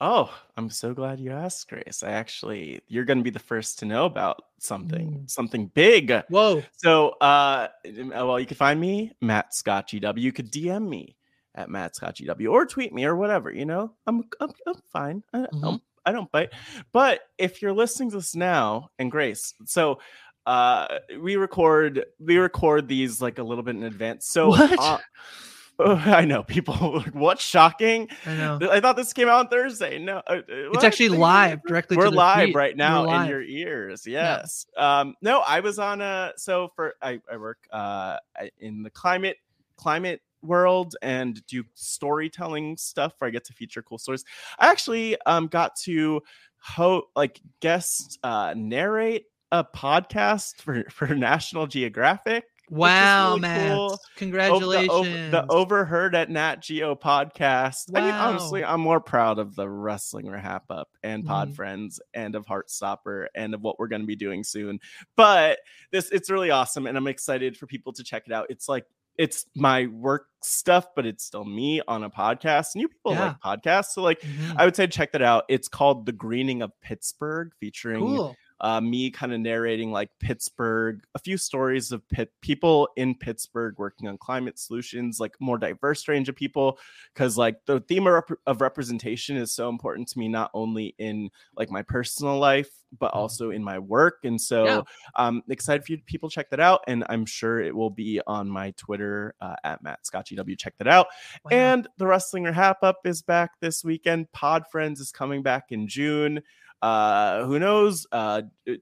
[0.00, 2.04] Oh, I'm so glad you asked, Grace.
[2.04, 5.30] I actually, you're going to be the first to know about something, Mm.
[5.30, 6.12] something big.
[6.28, 10.20] Whoa, So, uh, uh, well, you can find me, Matt Scott GW.
[10.20, 11.16] You could DM me
[11.56, 13.50] at Matt Scott GW or tweet me or whatever.
[13.50, 15.24] You know, I'm, I'm, I'm fine.
[15.32, 15.60] I, Mhm.
[15.62, 16.52] don't, I don't bite.
[16.92, 19.98] But if you're listening to this now, and Grace, so
[20.46, 20.86] uh,
[21.20, 24.26] we record, we record these like a little bit in advance.
[24.28, 24.78] So, What?
[24.78, 24.98] uh,
[25.84, 26.98] I know people.
[26.98, 28.08] like, What shocking!
[28.26, 28.58] I know.
[28.70, 29.98] I thought this came out on Thursday.
[29.98, 31.96] No, uh, uh, It's actually live directly.
[31.96, 32.54] We're to the live feed.
[32.54, 34.06] right now in your ears.
[34.06, 34.66] Yes.
[34.76, 35.14] Um.
[35.22, 36.32] No, I was on a.
[36.36, 38.16] So for I I work uh
[38.58, 39.36] in the climate
[39.76, 44.24] climate world and do storytelling stuff where I get to feature cool stories.
[44.58, 46.22] I actually um got to
[46.58, 52.44] ho like guest uh narrate a podcast for for National Geographic.
[52.68, 53.76] Which is Wow, really man!
[53.76, 53.84] cool.
[53.86, 54.86] Over Congratulations.
[54.88, 57.90] the, over, the overheard at Nat Geo podcast.
[57.94, 61.54] I mean, honestly, I'm more proud of the wrestling wrap up and Pod Mhm.
[61.56, 64.78] Friends and of Heartstopper and of what we're going to be doing soon.
[65.16, 65.58] But
[65.92, 68.46] this, it's really awesome, and I'm excited for people to check it out.
[68.50, 68.84] It's like
[69.16, 72.74] it's my work stuff, but it's still me on a podcast.
[72.74, 73.34] And you people Yeah.
[73.44, 74.54] like podcasts, so like Mhm.
[74.56, 75.44] I would say check that out.
[75.48, 78.36] It's called The Greening of Pittsburgh, featuring cool.
[78.60, 83.74] Uh, me kind of narrating like Pittsburgh, a few stories of pit people in Pittsburgh
[83.78, 86.78] working on climate solutions, like more diverse range of people.
[87.14, 90.94] Cause like the theme of, rep- of representation is so important to me, not only
[90.98, 94.20] in like my personal life, but also in my work.
[94.24, 94.80] And so Yeah.
[95.14, 96.82] I'm excited for you people check that out.
[96.88, 100.58] And I'm sure it will be on my Twitter uh, at Matt Scott GW.
[100.58, 101.08] Check that out.
[101.44, 101.50] Wow.
[101.50, 104.32] And the Wrestling Wrap Up is back this weekend.
[104.32, 106.42] Pod Friends is coming back in June.
[106.80, 108.06] Uh, who knows?
[108.12, 108.74] Uh, uh,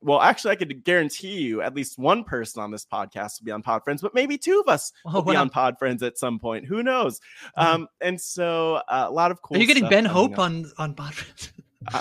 [0.00, 3.52] well, actually, I could guarantee you at least one person on this podcast will be
[3.52, 6.18] on Pod Friends, but maybe two of us Oh, will be on Pod Friends at
[6.18, 6.66] some point.
[6.66, 7.20] Who knows?
[7.56, 9.56] Um, and so uh, a lot of cool.
[9.56, 10.38] Are you getting Ben Hope up.
[10.40, 11.52] on on Podfriends?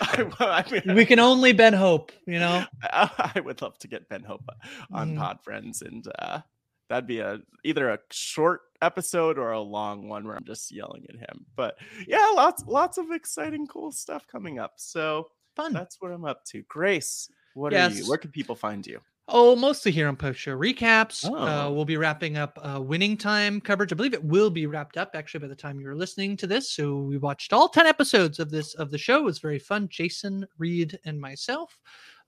[0.00, 2.64] I, I mean, we can only Ben Hope, you know.
[2.82, 4.44] I would love to get Ben Hope
[4.92, 5.18] on Mhm.
[5.18, 6.40] Pod Friends, and uh,
[6.88, 11.04] that'd be a either a short episode or a long one where I'm just yelling
[11.08, 11.44] at him.
[11.56, 11.76] But
[12.06, 14.74] yeah, lots lots of exciting, cool stuff coming up.
[14.76, 15.72] So Fun.
[15.72, 16.62] that's what I'm up to.
[16.68, 18.08] Grace, what are you?
[18.08, 19.00] Where can people find you?
[19.30, 21.22] Oh, mostly here on post show recaps.
[21.28, 21.72] Uh, Oh.
[21.72, 23.92] we'll be wrapping up uh, winning time coverage.
[23.92, 26.70] I believe it will be wrapped up actually by the time you're listening to this.
[26.70, 29.18] So we watched all ten episodes of this of the show.
[29.18, 29.86] It was very fun.
[29.90, 31.78] Jason, Reed, and myself.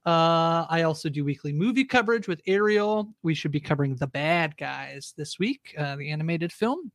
[0.07, 3.13] Uh, I also do weekly movie coverage with Ariel.
[3.23, 6.91] We should be covering The Bad Guys this week, uh, the animated film.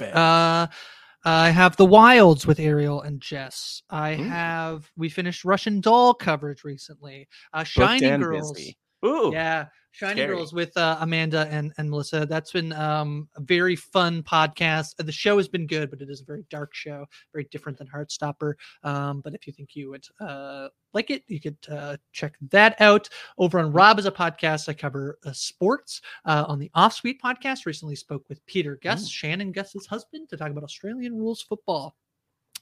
[0.00, 0.66] Uh,
[1.24, 3.82] I have The Wilds with Ariel and Jess.
[3.90, 4.28] I Mm.
[4.28, 7.26] have we finished Russian Doll coverage recently.
[7.52, 8.52] Uh, Shining Girls.
[8.52, 8.76] busy.
[9.04, 9.30] Ooh.
[9.32, 9.66] Yeah,
[9.96, 10.36] Shining scary.
[10.36, 12.26] Girls with uh, Amanda and and Melissa.
[12.26, 14.94] That's been um, a very fun podcast.
[14.98, 17.86] The show has been good, but it is a very dark show, very different than
[17.88, 18.56] Heartstopper.
[18.82, 22.78] Um, but if you think you would uh, like it, you could uh, check that
[22.78, 24.68] out over on Rob Has a Podcast.
[24.68, 27.64] I cover uh, sports uh, on the Off Suite podcast.
[27.64, 31.96] Recently spoke with Peter Gus, Shannon Gus's husband, to talk about Australian rules football.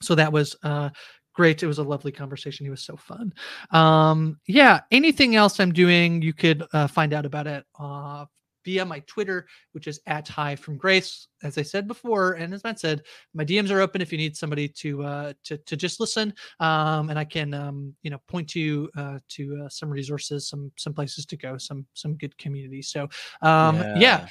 [0.00, 0.90] So that was uh,
[1.34, 1.62] great.
[1.62, 2.64] It was a lovely conversation.
[2.64, 3.34] He was so fun.
[3.70, 4.80] Um, yeah.
[4.90, 8.24] Anything else I'm doing, you could uh, find out about it uh,
[8.64, 11.28] via my Twitter, which is at Hi from Grace.
[11.42, 13.02] As I said before, and as Matt said,
[13.34, 17.10] my DMs are open if you need somebody to uh, to to just listen, um,
[17.10, 20.94] and I can um, you know point you uh, to uh, some resources, some some
[20.94, 22.80] places to go, some some good community.
[22.80, 23.08] So
[23.42, 24.26] um, yeah.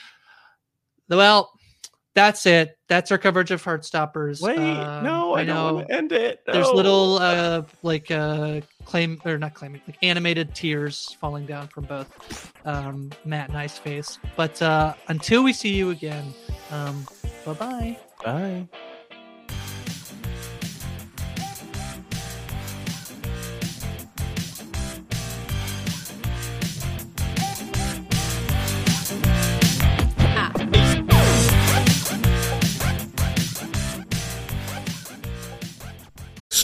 [1.10, 1.52] Well,
[2.16, 2.78] that's it.
[2.88, 4.42] That's our coverage of Heartstoppers.
[4.42, 6.42] Wait, Um, no, I, don't want to end it.
[6.46, 11.86] there's little uh like uh claim or not claiming like animated tears falling down from
[11.86, 14.20] both um Matt and Ice Face.
[14.36, 16.34] But uh until we see you again,
[16.72, 17.06] um
[17.46, 17.98] bye-bye.
[18.24, 18.68] bye.